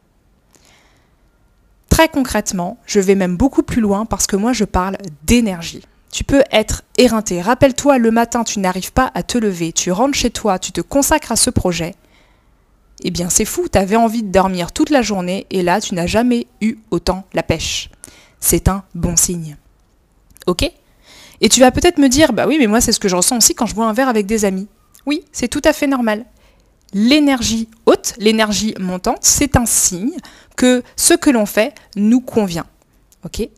Très 1.90 2.08
concrètement, 2.08 2.78
je 2.86 3.00
vais 3.00 3.14
même 3.14 3.36
beaucoup 3.36 3.62
plus 3.62 3.82
loin 3.82 4.06
parce 4.06 4.26
que 4.26 4.36
moi 4.36 4.52
je 4.52 4.64
parle 4.64 4.96
d'énergie. 5.24 5.82
Tu 6.10 6.24
peux 6.24 6.42
être 6.50 6.82
éreinté. 6.98 7.40
Rappelle-toi, 7.40 7.98
le 7.98 8.10
matin, 8.10 8.42
tu 8.42 8.58
n'arrives 8.58 8.92
pas 8.92 9.10
à 9.14 9.22
te 9.22 9.38
lever, 9.38 9.72
tu 9.72 9.92
rentres 9.92 10.16
chez 10.16 10.30
toi, 10.30 10.58
tu 10.58 10.72
te 10.72 10.80
consacres 10.80 11.32
à 11.32 11.36
ce 11.36 11.50
projet. 11.50 11.94
Eh 13.02 13.10
bien, 13.10 13.30
c'est 13.30 13.44
fou, 13.44 13.66
tu 13.72 13.78
avais 13.78 13.96
envie 13.96 14.22
de 14.22 14.30
dormir 14.30 14.72
toute 14.72 14.90
la 14.90 15.02
journée 15.02 15.46
et 15.50 15.62
là, 15.62 15.80
tu 15.80 15.94
n'as 15.94 16.06
jamais 16.06 16.46
eu 16.60 16.76
autant 16.90 17.24
la 17.32 17.42
pêche. 17.42 17.90
C'est 18.40 18.68
un 18.68 18.84
bon 18.94 19.16
signe. 19.16 19.56
Ok? 20.46 20.70
Et 21.40 21.48
tu 21.48 21.60
vas 21.60 21.70
peut-être 21.70 21.98
me 21.98 22.08
dire, 22.08 22.32
bah 22.32 22.46
oui, 22.46 22.56
mais 22.58 22.66
moi, 22.66 22.80
c'est 22.80 22.92
ce 22.92 23.00
que 23.00 23.08
je 23.08 23.16
ressens 23.16 23.38
aussi 23.38 23.54
quand 23.54 23.66
je 23.66 23.74
bois 23.74 23.86
un 23.86 23.92
verre 23.92 24.08
avec 24.08 24.26
des 24.26 24.44
amis. 24.44 24.68
Oui, 25.06 25.24
c'est 25.32 25.48
tout 25.48 25.62
à 25.64 25.72
fait 25.72 25.86
normal. 25.86 26.26
L'énergie 26.92 27.68
haute, 27.86 28.14
l'énergie 28.18 28.74
montante, 28.78 29.20
c'est 29.22 29.56
un 29.56 29.64
signe 29.64 30.16
que 30.56 30.82
ce 30.96 31.14
que 31.14 31.30
l'on 31.30 31.46
fait 31.46 31.72
nous 31.96 32.20
convient 32.20 32.66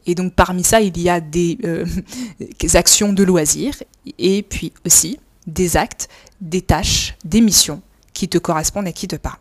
et 0.07 0.15
donc 0.15 0.35
parmi 0.35 0.65
ça, 0.65 0.81
il 0.81 0.99
y 1.01 1.09
a 1.09 1.21
des, 1.21 1.59
euh, 1.65 1.87
actions 2.75 3.13
de 3.13 3.23
loisirs 3.23 3.75
et 4.19 4.43
puis 4.43 4.73
aussi 4.85 5.19
des 5.47 5.77
actes, 5.77 6.09
des 6.41 6.63
tâches, 6.63 7.15
des 7.25 7.41
missions 7.41 7.83
qui 8.13 8.29
te 8.29 8.39
correspondent 8.39 8.89
et 8.89 8.93
qui 8.93 9.09
te 9.09 9.17
parlent. 9.17 9.39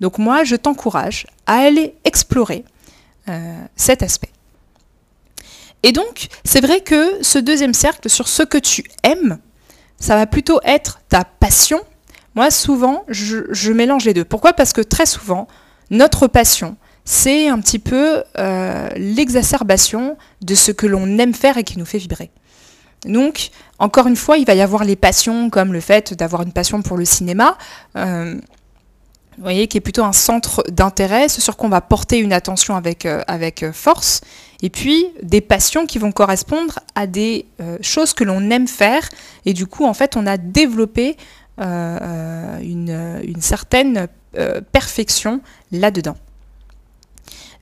Donc 0.00 0.18
moi, 0.18 0.44
je 0.44 0.56
t'encourage 0.56 1.26
à 1.46 1.58
aller 1.58 1.94
explorer 2.04 2.64
euh, 3.28 3.64
cet 3.76 4.02
aspect. 4.02 4.30
Et 5.82 5.92
donc, 5.92 6.28
c'est 6.44 6.60
vrai 6.60 6.80
que 6.80 7.22
ce 7.22 7.38
deuxième 7.38 7.74
cercle 7.74 8.08
sur 8.08 8.28
ce 8.28 8.42
que 8.42 8.58
tu 8.58 8.84
aimes, 9.02 9.38
ça 9.98 10.16
va 10.16 10.26
plutôt 10.26 10.60
être 10.64 11.00
ta 11.08 11.24
passion. 11.24 11.80
Moi, 12.34 12.50
souvent, 12.50 13.04
je, 13.08 13.72
mélange 13.72 14.04
les 14.04 14.14
deux. 14.14 14.24
Pourquoi? 14.24 14.52
Parce 14.52 14.72
que 14.72 14.80
très 14.80 15.06
souvent, 15.06 15.48
notre 15.90 16.26
passion, 16.26 16.76
c'est 17.04 17.48
un 17.48 17.58
petit 17.60 17.78
peu 17.78 18.22
euh, 18.38 18.88
l'exacerbation 18.96 20.16
de 20.40 20.54
ce 20.54 20.70
que 20.70 20.86
l'on 20.86 21.18
aime 21.18 21.34
faire 21.34 21.58
et 21.58 21.64
qui 21.64 21.78
nous 21.78 21.84
fait 21.84 21.98
vibrer. 21.98 22.30
Donc, 23.04 23.50
encore 23.80 24.06
une 24.06 24.16
fois, 24.16 24.38
il 24.38 24.46
va 24.46 24.54
y 24.54 24.60
avoir 24.60 24.84
les 24.84 24.94
passions 24.94 25.50
comme 25.50 25.72
le 25.72 25.80
fait 25.80 26.14
d'avoir 26.14 26.42
une 26.42 26.52
passion 26.52 26.82
pour 26.82 26.96
le 26.96 27.04
cinéma. 27.04 27.58
Euh, 27.96 28.34
vous 29.38 29.42
voyez, 29.42 29.66
qui 29.66 29.78
est 29.78 29.80
plutôt 29.80 30.04
un 30.04 30.12
centre 30.12 30.62
d'intérêt, 30.70 31.28
ce 31.28 31.40
sur 31.40 31.56
quoi 31.56 31.66
on 31.66 31.70
va 31.70 31.80
porter 31.80 32.18
une 32.18 32.32
attention 32.32 32.76
avec, 32.76 33.06
euh, 33.06 33.72
force, 33.72 34.20
et 34.62 34.70
puis 34.70 35.06
des 35.22 35.40
passions 35.40 35.86
qui 35.86 35.98
vont 35.98 36.12
correspondre 36.12 36.78
à 36.94 37.08
des 37.08 37.46
choses 37.80 38.12
que 38.12 38.22
l'on 38.22 38.50
aime 38.50 38.68
faire, 38.68 39.08
et 39.46 39.54
du 39.54 39.66
coup, 39.66 39.86
en 39.86 39.94
fait, 39.94 40.16
on 40.16 40.26
a 40.26 40.36
développé 40.36 41.16
une, 41.58 43.36
certaine 43.40 44.06
perfection 44.70 45.40
là-dedans. 45.72 46.16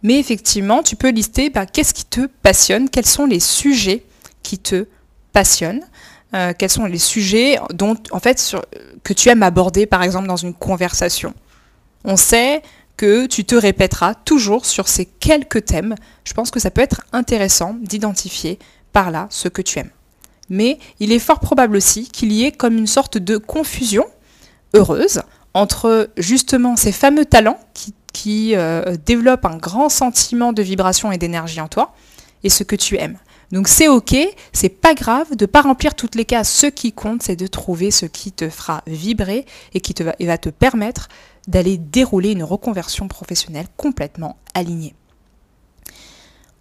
Mais 0.03 0.19
effectivement, 0.19 0.83
tu 0.83 0.97
peux 0.97 1.11
lister 1.11 1.51
bah, 1.51 1.67
qu'est-ce 1.67 1.95
qui 1.95 2.05
te 2.05 2.27
passionne, 2.43 2.89
quels 2.89 3.07
sont 3.07 3.27
les 3.27 3.41
sujets 3.41 4.05
qui 4.43 4.59
te 4.59 4.87
passionnent, 5.33 5.83
quels 6.59 6.71
sont 6.71 6.87
les 6.87 6.99
sujets 6.99 7.59
dont, 7.73 7.97
en 8.13 8.21
fait, 8.21 8.57
que 9.03 9.13
tu 9.13 9.29
aimes 9.29 9.43
aborder, 9.43 9.87
par 9.87 10.03
exemple, 10.03 10.29
dans 10.29 10.37
une 10.37 10.55
conversation. 10.55 11.35
On 12.05 12.17
sait 12.17 12.63
que 12.97 13.27
tu 13.27 13.45
te 13.45 13.55
répéteras 13.55 14.15
toujours 14.15 14.67
sur 14.67 14.87
ces 14.87 15.07
quelques 15.07 15.65
thèmes. 15.65 15.95
Je 16.25 16.35
pense 16.35 16.51
que 16.51 16.61
ça 16.61 16.71
peut 16.71 16.83
être 16.83 17.03
intéressant 17.13 17.75
d'identifier 17.81 18.59
par 18.93 19.11
là 19.11 19.27
ce 19.31 19.49
que 19.49 19.63
tu 19.63 19.79
aimes. 19.79 19.91
Mais 20.49 20.79
il 20.99 21.13
est 21.13 21.19
fort 21.19 21.41
probable 21.41 21.77
aussi 21.77 22.09
qu'il 22.09 22.33
y 22.33 22.45
ait 22.45 22.53
comme 22.53 22.77
une 22.77 22.87
sorte 22.87 23.19
de 23.19 23.37
confusion 23.37 24.05
heureuse 24.75 25.23
entre 25.55 26.11
justement 26.17 26.77
ces 26.77 26.93
fameux 26.93 27.25
talents 27.25 27.59
qui, 27.75 27.95
euh, 28.27 28.97
développent 29.05 29.45
un 29.45 29.57
grand 29.57 29.89
sentiment 29.89 30.53
de 30.53 30.63
vibration 30.63 31.13
et 31.13 31.19
d'énergie 31.19 31.61
en 31.61 31.69
toi 31.69 31.95
et 32.43 32.51
ce 32.51 32.65
que 32.65 32.77
tu 32.77 32.97
aimes. 32.97 33.19
Donc 33.53 33.67
c'est 33.67 33.89
ok, 33.89 34.15
c'est 34.53 34.69
pas 34.69 34.95
grave 34.95 35.35
de 35.35 35.45
pas 35.47 35.63
remplir 35.63 35.95
toutes 35.95 36.15
les 36.15 36.25
cases. 36.25 36.51
Ce 36.51 36.67
qui 36.67 36.93
compte, 36.93 37.23
c'est 37.23 37.37
de 37.37 37.47
trouver 37.47 37.91
ce 37.91 38.07
qui 38.07 38.31
te 38.31 38.49
fera 38.49 38.83
vibrer 38.87 39.45
et 39.75 39.81
qui 39.81 39.95
va 40.21 40.39
te 40.39 40.49
permettre 40.49 41.09
d'aller 41.49 41.77
dérouler 41.77 42.31
une 42.31 42.45
reconversion 42.45 43.09
professionnelle 43.09 43.67
complètement 43.77 44.37
alignée. 44.55 44.95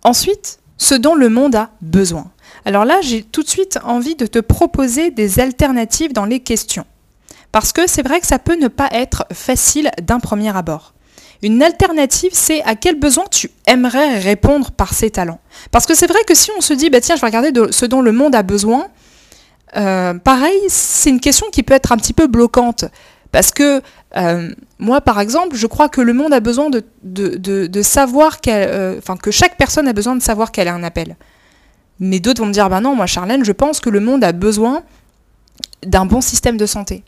Ensuite, 0.03 0.59
ce 0.77 0.95
dont 0.95 1.13
le 1.13 1.29
monde 1.29 1.55
a 1.55 1.71
besoin. 1.81 2.31
Alors 2.65 2.85
là, 2.85 2.99
j'ai 3.01 3.21
tout 3.21 3.43
de 3.43 3.49
suite 3.49 3.77
envie 3.83 4.15
de 4.15 4.25
te 4.25 4.39
proposer 4.39 5.12
des 5.12 5.39
alternatives 5.39 6.13
dans 6.13 6.25
les 6.25 6.39
questions. 6.39 6.85
Parce 7.51 7.71
que 7.73 7.88
c'est 7.88 8.03
vrai 8.03 8.19
que 8.19 8.27
ça 8.27 8.39
peut 8.39 8.57
ne 8.59 8.67
pas 8.67 8.89
être 8.91 9.25
facile 9.31 9.91
d'un 10.01 10.19
premier 10.19 10.55
abord. 10.55 10.93
Une 11.41 11.63
alternative, 11.63 12.32
c'est 12.34 12.62
à 12.63 12.75
quel 12.75 12.99
besoin 12.99 13.23
tu 13.32 13.49
aimerais 13.65 14.19
répondre 14.19 14.71
par 14.71 14.93
ces 14.93 15.10
talents. 15.10 15.39
Parce 15.71 15.86
que 15.86 15.95
c'est 15.95 16.08
vrai 16.08 16.19
que 16.28 16.36
si 16.36 16.52
on 16.58 16.62
se 16.62 16.73
dit, 16.73 16.89
bah 16.89 16.99
tiens, 16.99 17.15
je 17.15 17.21
vais 17.21 17.28
regarder 17.28 17.52
ce 17.71 17.86
dont 17.86 18.02
le 18.02 18.12
monde 18.12 18.36
a 18.36 18.43
besoin, 18.43 18.88
euh, 19.78 20.13
pareil, 20.15 20.60
c'est 20.67 21.10
une 21.10 21.21
question 21.21 21.47
qui 21.52 21.63
peut 21.63 21.73
être 21.73 21.91
un 21.91 21.97
petit 21.97 22.13
peu 22.13 22.28
bloquante. 22.28 22.86
Parce 23.32 23.52
que 23.52 23.82
euh, 24.17 24.49
moi, 24.80 25.02
par 25.02 25.19
exemple, 25.19 25.56
je 25.56 25.67
crois 25.67 25.88
que 25.88 26.02
le 26.02 26.13
monde 26.13 26.34
a 26.34 26.39
besoin 26.39 26.69
de, 26.69 27.82
savoir 27.84 28.38
euh, 28.47 28.97
enfin, 28.97 29.15
que 29.17 29.32
chaque 29.32 29.56
personne 29.58 29.88
a 29.88 29.93
besoin 29.93 30.15
de 30.15 30.21
savoir 30.21 30.52
qu'elle 30.52 30.67
a 30.67 30.73
un 30.73 30.84
appel. 30.84 31.15
Mais 31.99 32.19
d'autres 32.19 32.41
vont 32.41 32.47
me 32.47 32.54
dire, 32.54 32.69
ben 32.69 32.82
non, 32.82 32.95
moi, 32.95 33.06
Charlène, 33.06 33.45
je 33.45 33.52
pense 33.52 33.80
que 33.80 33.89
le 33.89 33.99
monde 33.99 34.23
a 34.23 34.32
besoin 34.32 34.84
d'un 35.86 36.06
bon 36.06 36.21
système 36.21 36.58
de 36.58 36.65
santé. 36.65 37.04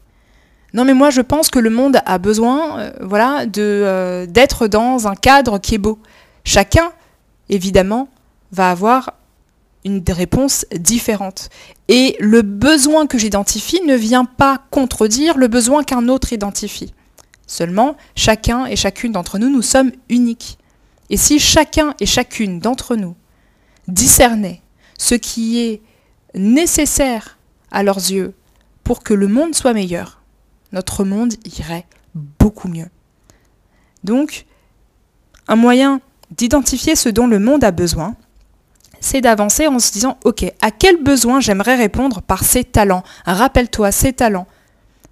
Non, 0.74 0.86
mais 0.86 0.94
moi, 0.94 1.10
je 1.10 1.22
pense 1.22 1.50
que 1.50 1.60
le 1.60 1.70
monde 1.70 1.98
a 2.06 2.18
besoin, 2.18 2.80
euh, 2.80 2.92
voilà, 3.02 3.46
de 3.46 4.26
d'être 4.30 4.68
dans 4.68 5.08
un 5.08 5.16
cadre 5.16 5.60
qui 5.60 5.76
est 5.76 5.80
beau. 5.80 6.00
Chacun, 6.44 6.92
évidemment, 7.50 8.08
va 8.52 8.72
avoir 8.72 9.14
une 9.84 10.04
réponse 10.08 10.66
différente. 10.72 11.50
Et 11.88 12.16
le 12.20 12.42
besoin 12.42 13.08
que 13.08 13.18
j'identifie 13.18 13.82
ne 13.86 13.96
vient 13.96 14.26
pas 14.26 14.62
contredire 14.70 15.38
le 15.38 15.48
besoin 15.48 15.84
qu'un 15.84 16.08
autre 16.08 16.34
identifie. 16.34 16.94
Seulement, 17.48 17.98
chacun 18.16 18.66
et 18.66 18.76
chacune 18.76 19.12
d'entre 19.12 19.40
nous, 19.40 19.50
nous 19.50 19.62
sommes 19.62 19.92
uniques. 20.10 20.58
Et 21.10 21.18
si 21.18 21.40
chacun 21.40 21.94
et 22.00 22.06
chacune 22.06 22.60
d'entre 22.60 22.96
nous 22.96 23.16
discernait 23.88 24.62
ce 24.98 25.16
qui 25.16 25.60
est 25.60 25.82
nécessaire 26.36 27.38
à 27.72 27.84
leurs 27.84 27.98
yeux 27.98 28.34
pour 28.84 29.04
que 29.04 29.14
le 29.14 29.28
monde 29.28 29.56
soit 29.56 29.74
meilleur, 29.74 30.21
notre 30.72 31.04
monde 31.04 31.34
irait 31.58 31.86
beaucoup 32.16 32.68
mieux. 32.68 32.88
Donc, 34.04 34.46
un 35.48 35.56
moyen 35.56 36.02
d'identifier 36.32 36.96
ce 36.96 37.10
dont 37.10 37.28
le 37.28 37.40
monde 37.40 37.64
a 37.64 37.72
besoin, 37.72 38.16
c'est 39.00 39.22
d'avancer 39.22 39.68
en 39.68 39.80
se 39.80 39.92
disant, 39.92 40.18
OK, 40.24 40.44
à 40.62 40.72
quel 40.72 41.02
besoin 41.04 41.40
j'aimerais 41.40 41.76
répondre 41.76 42.22
par 42.22 42.44
ces 42.44 42.64
talents? 42.64 43.04
Rappelle-toi, 43.26 43.92
ces 43.92 44.14
talents, 44.14 44.48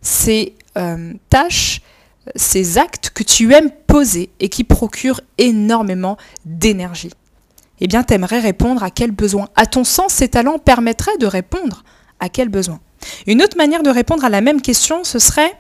ces 0.02 0.56
euh, 0.78 1.14
tâches, 1.30 1.82
ces 2.36 2.78
actes 2.78 3.10
que 3.10 3.24
tu 3.24 3.54
aimes 3.54 3.72
poser 3.88 4.30
et 4.40 4.50
qui 4.50 4.64
procurent 4.64 5.22
énormément 5.38 6.18
d'énergie. 6.46 7.12
Eh 7.82 7.88
bien, 7.88 8.04
tu 8.04 8.14
aimerais 8.14 8.40
répondre 8.40 8.84
à 8.84 8.92
quel 8.92 9.12
besoin? 9.12 9.50
À 9.56 9.66
ton 9.66 9.84
sens, 9.84 10.14
ces 10.14 10.28
talents 10.28 10.60
permettraient 10.60 11.18
de 11.18 11.26
répondre 11.26 11.84
à 12.20 12.30
quel 12.30 12.50
besoin? 12.50 12.80
Une 13.28 13.42
autre 13.42 13.58
manière 13.58 13.84
de 13.84 13.90
répondre 13.90 14.26
à 14.26 14.30
la 14.30 14.42
même 14.42 14.62
question, 14.62 15.04
ce 15.04 15.20
serait 15.20 15.56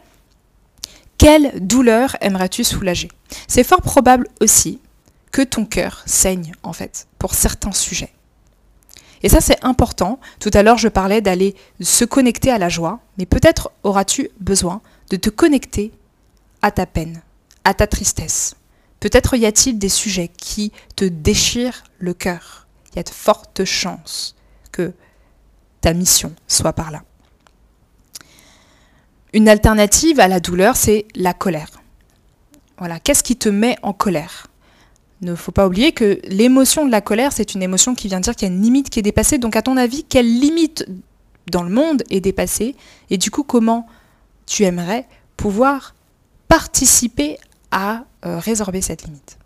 quelle 1.17 1.51
douleur 1.59 2.15
aimerais-tu 2.21 2.63
soulager? 2.63 3.09
C'est 3.47 3.63
fort 3.63 3.81
probable 3.81 4.27
aussi 4.39 4.79
que 5.31 5.41
ton 5.41 5.65
cœur 5.65 6.01
saigne, 6.05 6.53
en 6.63 6.73
fait, 6.73 7.07
pour 7.19 7.33
certains 7.33 7.73
sujets. 7.73 8.13
Et 9.21 9.29
ça, 9.29 9.41
c'est 9.41 9.63
important. 9.65 10.19
Tout 10.39 10.51
à 10.53 10.63
l'heure, 10.63 10.77
je 10.77 10.87
parlais 10.87 11.21
d'aller 11.21 11.55
se 11.81 12.05
connecter 12.05 12.51
à 12.51 12.57
la 12.57 12.69
joie, 12.69 12.99
mais 13.17 13.25
peut-être 13.25 13.71
auras-tu 13.83 14.29
besoin 14.39 14.81
de 15.09 15.17
te 15.17 15.29
connecter 15.29 15.91
à 16.61 16.71
ta 16.71 16.85
peine, 16.85 17.21
à 17.63 17.73
ta 17.73 17.85
tristesse. 17.85 18.55
Peut-être 18.99 19.35
y 19.35 19.45
a-t-il 19.45 19.77
des 19.77 19.89
sujets 19.89 20.29
qui 20.29 20.71
te 20.95 21.05
déchirent 21.05 21.83
le 21.99 22.13
cœur. 22.13 22.67
Il 22.91 22.97
y 22.97 22.99
a 22.99 23.03
de 23.03 23.09
fortes 23.09 23.65
chances 23.65 24.35
que 24.71 24.93
ta 25.81 25.93
mission 25.93 26.33
soit 26.47 26.73
par 26.73 26.91
là. 26.91 27.03
Une 29.33 29.47
alternative 29.47 30.19
à 30.19 30.27
la 30.27 30.39
douleur, 30.39 30.75
c'est 30.75 31.05
la 31.15 31.33
colère. 31.33 31.69
Voilà, 32.79 32.99
qu'est-ce 32.99 33.23
qui 33.23 33.35
te 33.35 33.49
met 33.49 33.77
en 33.83 33.93
colère? 33.93 34.47
Ne 35.21 35.35
faut 35.35 35.51
pas 35.51 35.67
oublier 35.67 35.91
que 35.91 36.19
l'émotion 36.27 36.85
de 36.85 36.91
la 36.91 37.01
colère, 37.01 37.31
c'est 37.33 37.53
une 37.53 37.61
émotion 37.61 37.93
qui 37.93 38.07
vient 38.07 38.21
dire 38.21 38.35
qu'il 38.35 38.47
y 38.47 38.51
a 38.51 38.53
une 38.53 38.61
limite 38.61 38.89
qui 38.89 38.99
est 38.99 39.03
dépassée. 39.03 39.37
Donc 39.37 39.55
à 39.55 39.61
ton 39.61 39.77
avis, 39.77 40.03
quelle 40.03 40.39
limite 40.39 40.85
dans 41.51 41.61
le 41.61 41.69
monde 41.69 42.03
est 42.09 42.21
dépassée? 42.21 42.75
Et 43.09 43.17
du 43.17 43.29
coup, 43.29 43.43
comment 43.43 43.85
tu 44.45 44.63
aimerais 44.63 45.05
pouvoir 45.37 45.93
participer 46.47 47.37
à 47.69 48.05
euh, 48.25 48.39
résorber 48.39 48.81
cette 48.81 49.03
limite? 49.03 49.37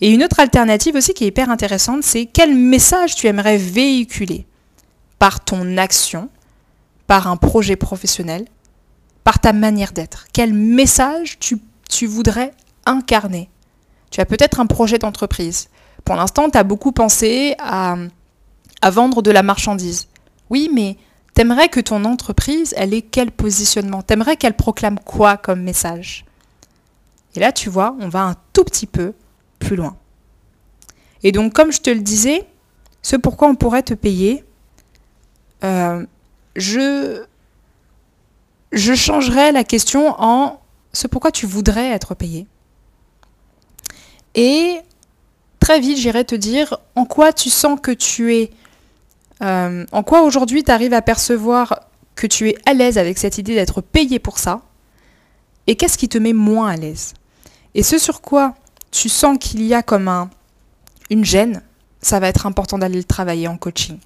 Et 0.00 0.10
une 0.10 0.24
autre 0.24 0.40
alternative 0.40 0.94
aussi 0.96 1.14
qui 1.14 1.24
est 1.24 1.28
hyper 1.28 1.50
intéressante, 1.50 2.02
c'est 2.02 2.26
quel 2.26 2.54
message 2.56 3.14
tu 3.14 3.26
aimerais 3.26 3.58
véhiculer? 3.58 4.46
Par 5.18 5.44
ton 5.44 5.76
action, 5.76 6.28
par 7.06 7.26
un 7.26 7.36
projet 7.36 7.76
professionnel, 7.76 8.46
par 9.24 9.38
ta 9.38 9.52
manière 9.52 9.92
d'être 9.92 10.26
Quel 10.32 10.52
message 10.52 11.38
tu, 11.38 12.06
voudrais 12.06 12.52
incarner? 12.86 13.48
Tu 14.10 14.20
as 14.20 14.26
peut-être 14.26 14.60
un 14.60 14.66
projet 14.66 14.98
d'entreprise. 14.98 15.68
Pour 16.04 16.16
l'instant, 16.16 16.50
tu 16.50 16.58
as 16.58 16.64
beaucoup 16.64 16.92
pensé 16.92 17.54
à, 17.58 17.96
vendre 18.90 19.22
de 19.22 19.30
la 19.30 19.42
marchandise. 19.42 20.08
Oui, 20.50 20.68
mais 20.72 20.96
t'aimerais 21.34 21.68
que 21.68 21.80
ton 21.80 22.04
entreprise, 22.04 22.74
elle 22.76 22.92
ait 22.94 23.02
quel 23.02 23.30
positionnement? 23.30 24.02
T'aimerais 24.02 24.36
qu'elle 24.36 24.56
proclame 24.56 24.98
quoi 24.98 25.36
comme 25.36 25.62
message? 25.62 26.24
Et 27.34 27.40
là, 27.40 27.52
tu 27.52 27.70
vois, 27.70 27.96
on 28.00 28.08
va 28.08 28.22
un 28.22 28.34
tout 28.52 28.64
petit 28.64 28.86
peu 28.86 29.14
plus 29.58 29.76
loin. 29.76 29.96
Et 31.22 31.32
donc, 31.32 31.54
comme 31.54 31.72
je 31.72 31.80
te 31.80 31.90
le 31.90 32.00
disais, 32.00 32.46
ce 33.00 33.16
pourquoi 33.16 33.48
on 33.48 33.54
pourrait 33.54 33.82
te 33.82 33.94
payer, 33.94 34.44
euh, 35.64 36.04
je, 36.56 37.24
je 38.72 38.94
changerais 38.94 39.52
la 39.52 39.64
question 39.64 40.14
en 40.18 40.60
ce 40.92 41.06
pourquoi 41.06 41.30
tu 41.30 41.46
voudrais 41.46 41.90
être 41.90 42.14
payé. 42.14 42.46
Et 44.34 44.80
très 45.60 45.80
vite, 45.80 45.98
j'irai 45.98 46.24
te 46.24 46.34
dire 46.34 46.78
en 46.96 47.04
quoi 47.04 47.32
tu 47.32 47.50
sens 47.50 47.78
que 47.80 47.90
tu 47.90 48.34
es, 48.34 48.50
euh, 49.42 49.84
en 49.92 50.02
quoi 50.02 50.22
aujourd'hui 50.22 50.64
tu 50.64 50.70
arrives 50.70 50.94
à 50.94 51.02
percevoir 51.02 51.80
que 52.14 52.26
tu 52.26 52.48
es 52.48 52.56
à 52.66 52.74
l'aise 52.74 52.98
avec 52.98 53.18
cette 53.18 53.38
idée 53.38 53.54
d'être 53.54 53.80
payé 53.80 54.18
pour 54.18 54.38
ça, 54.38 54.62
et 55.66 55.76
qu'est-ce 55.76 55.98
qui 55.98 56.08
te 56.08 56.18
met 56.18 56.32
moins 56.32 56.68
à 56.68 56.76
l'aise? 56.76 57.14
Et 57.74 57.82
ce 57.82 57.98
sur 57.98 58.20
quoi 58.20 58.54
tu 58.90 59.08
sens 59.08 59.38
qu'il 59.38 59.62
y 59.62 59.72
a 59.72 59.82
comme 59.82 60.08
un, 60.08 60.28
une 61.08 61.24
gêne, 61.24 61.62
ça 62.00 62.20
va 62.20 62.28
être 62.28 62.46
important 62.46 62.78
d'aller 62.78 62.98
le 62.98 63.04
travailler 63.04 63.48
en 63.48 63.56
coaching. 63.56 63.98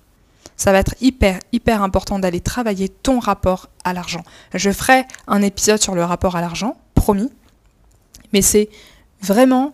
Ça 0.56 0.72
va 0.72 0.78
être 0.78 0.94
hyper, 1.00 1.38
hyper 1.52 1.82
important 1.82 2.18
d'aller 2.18 2.40
travailler 2.40 2.88
ton 2.88 3.18
rapport 3.18 3.68
à 3.84 3.92
l'argent. 3.92 4.22
Je 4.54 4.70
ferai 4.70 5.04
un 5.26 5.42
épisode 5.42 5.80
sur 5.82 5.94
le 5.94 6.04
rapport 6.04 6.36
à 6.36 6.40
l'argent, 6.40 6.76
promis. 6.94 7.30
Mais 8.32 8.42
c'est 8.42 8.68
vraiment 9.22 9.72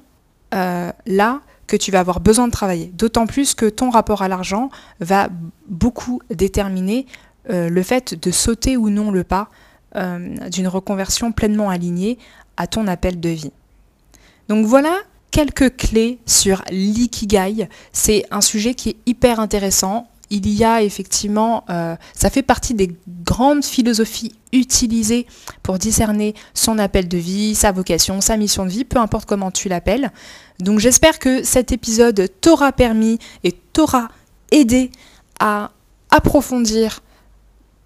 euh, 0.55 0.93
là 1.07 1.41
que 1.67 1.77
tu 1.77 1.91
vas 1.91 2.01
avoir 2.01 2.21
besoin 2.21 2.47
de 2.49 2.53
travailler. 2.53 2.87
D'autant 2.95 3.27
plus 3.27 3.55
que 3.55 3.67
ton 3.67 3.91
rapport 3.91 4.23
à 4.23 4.29
l'argent 4.29 4.71
va 5.01 5.29
beaucoup 5.69 6.21
déterminer 6.31 7.07
euh, 7.51 7.69
le 7.69 7.83
fait 7.83 8.15
de 8.21 8.31
sauter 8.31 8.77
ou 8.77 8.91
non 8.91 9.11
le 9.11 9.25
pas 9.25 9.49
euh, 9.97 10.37
d'une 10.49 10.69
reconversion 10.69 11.33
pleinement 11.33 11.71
alignée 11.71 12.19
à 12.57 12.67
ton 12.67 12.87
appel 12.87 13.21
de 13.21 13.29
vie. 13.31 13.53
Donc 14.49 14.67
voilà 14.67 14.95
quelques 15.31 15.77
clés 15.77 16.19
sur 16.27 16.63
l'ikigai. 16.71 17.69
C'est 17.93 18.25
un 18.31 18.43
sujet 18.43 18.75
qui 18.75 18.91
est 18.91 18.97
hyper 19.07 19.41
intéressant. 19.41 20.09
Il 20.35 20.49
y 20.49 20.65
a 20.65 20.81
effectivement, 20.81 21.63
euh, 21.69 21.95
ça 22.15 22.31
fait 22.31 22.43
partie 22.43 22.73
des 22.73 22.97
grandes 23.23 23.67
philosophies 23.67 24.33
utilisées 24.51 25.27
pour 25.63 25.77
discerner 25.77 26.35
son 26.55 26.79
appel 26.79 27.07
de 27.07 27.19
vie, 27.19 27.55
sa 27.55 27.71
vocation, 27.71 28.23
sa 28.23 28.39
mission 28.39 28.65
de 28.65 28.71
vie, 28.71 28.87
peu 28.87 28.99
importe 28.99 29.29
comment 29.29 29.51
tu 29.51 29.69
l'appelles. 29.69 30.11
Donc 30.59 30.79
j'espère 30.79 31.19
que 31.19 31.43
cet 31.43 31.71
épisode 31.71 32.31
t'aura 32.41 32.73
permis 32.73 33.19
et 33.45 33.53
t'aura 33.53 34.09
aidé 34.51 34.91
à 35.39 35.71
approfondir 36.11 37.03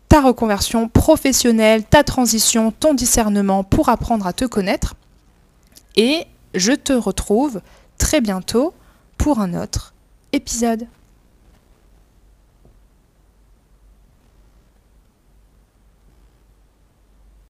ta 0.08 0.20
reconversion 0.20 0.88
professionnelle, 0.88 1.82
ta 1.82 2.04
transition, 2.04 2.70
ton 2.70 2.94
discernement 2.94 3.64
pour 3.64 3.88
apprendre 3.88 4.24
à 4.24 4.32
te 4.32 4.44
connaître. 4.44 4.94
Et 5.96 6.26
je 6.54 6.70
te 6.70 6.92
retrouve 6.92 7.60
très 7.98 8.20
bientôt 8.20 8.72
pour 9.18 9.40
un 9.40 9.60
autre 9.60 9.94
épisode. 10.32 10.86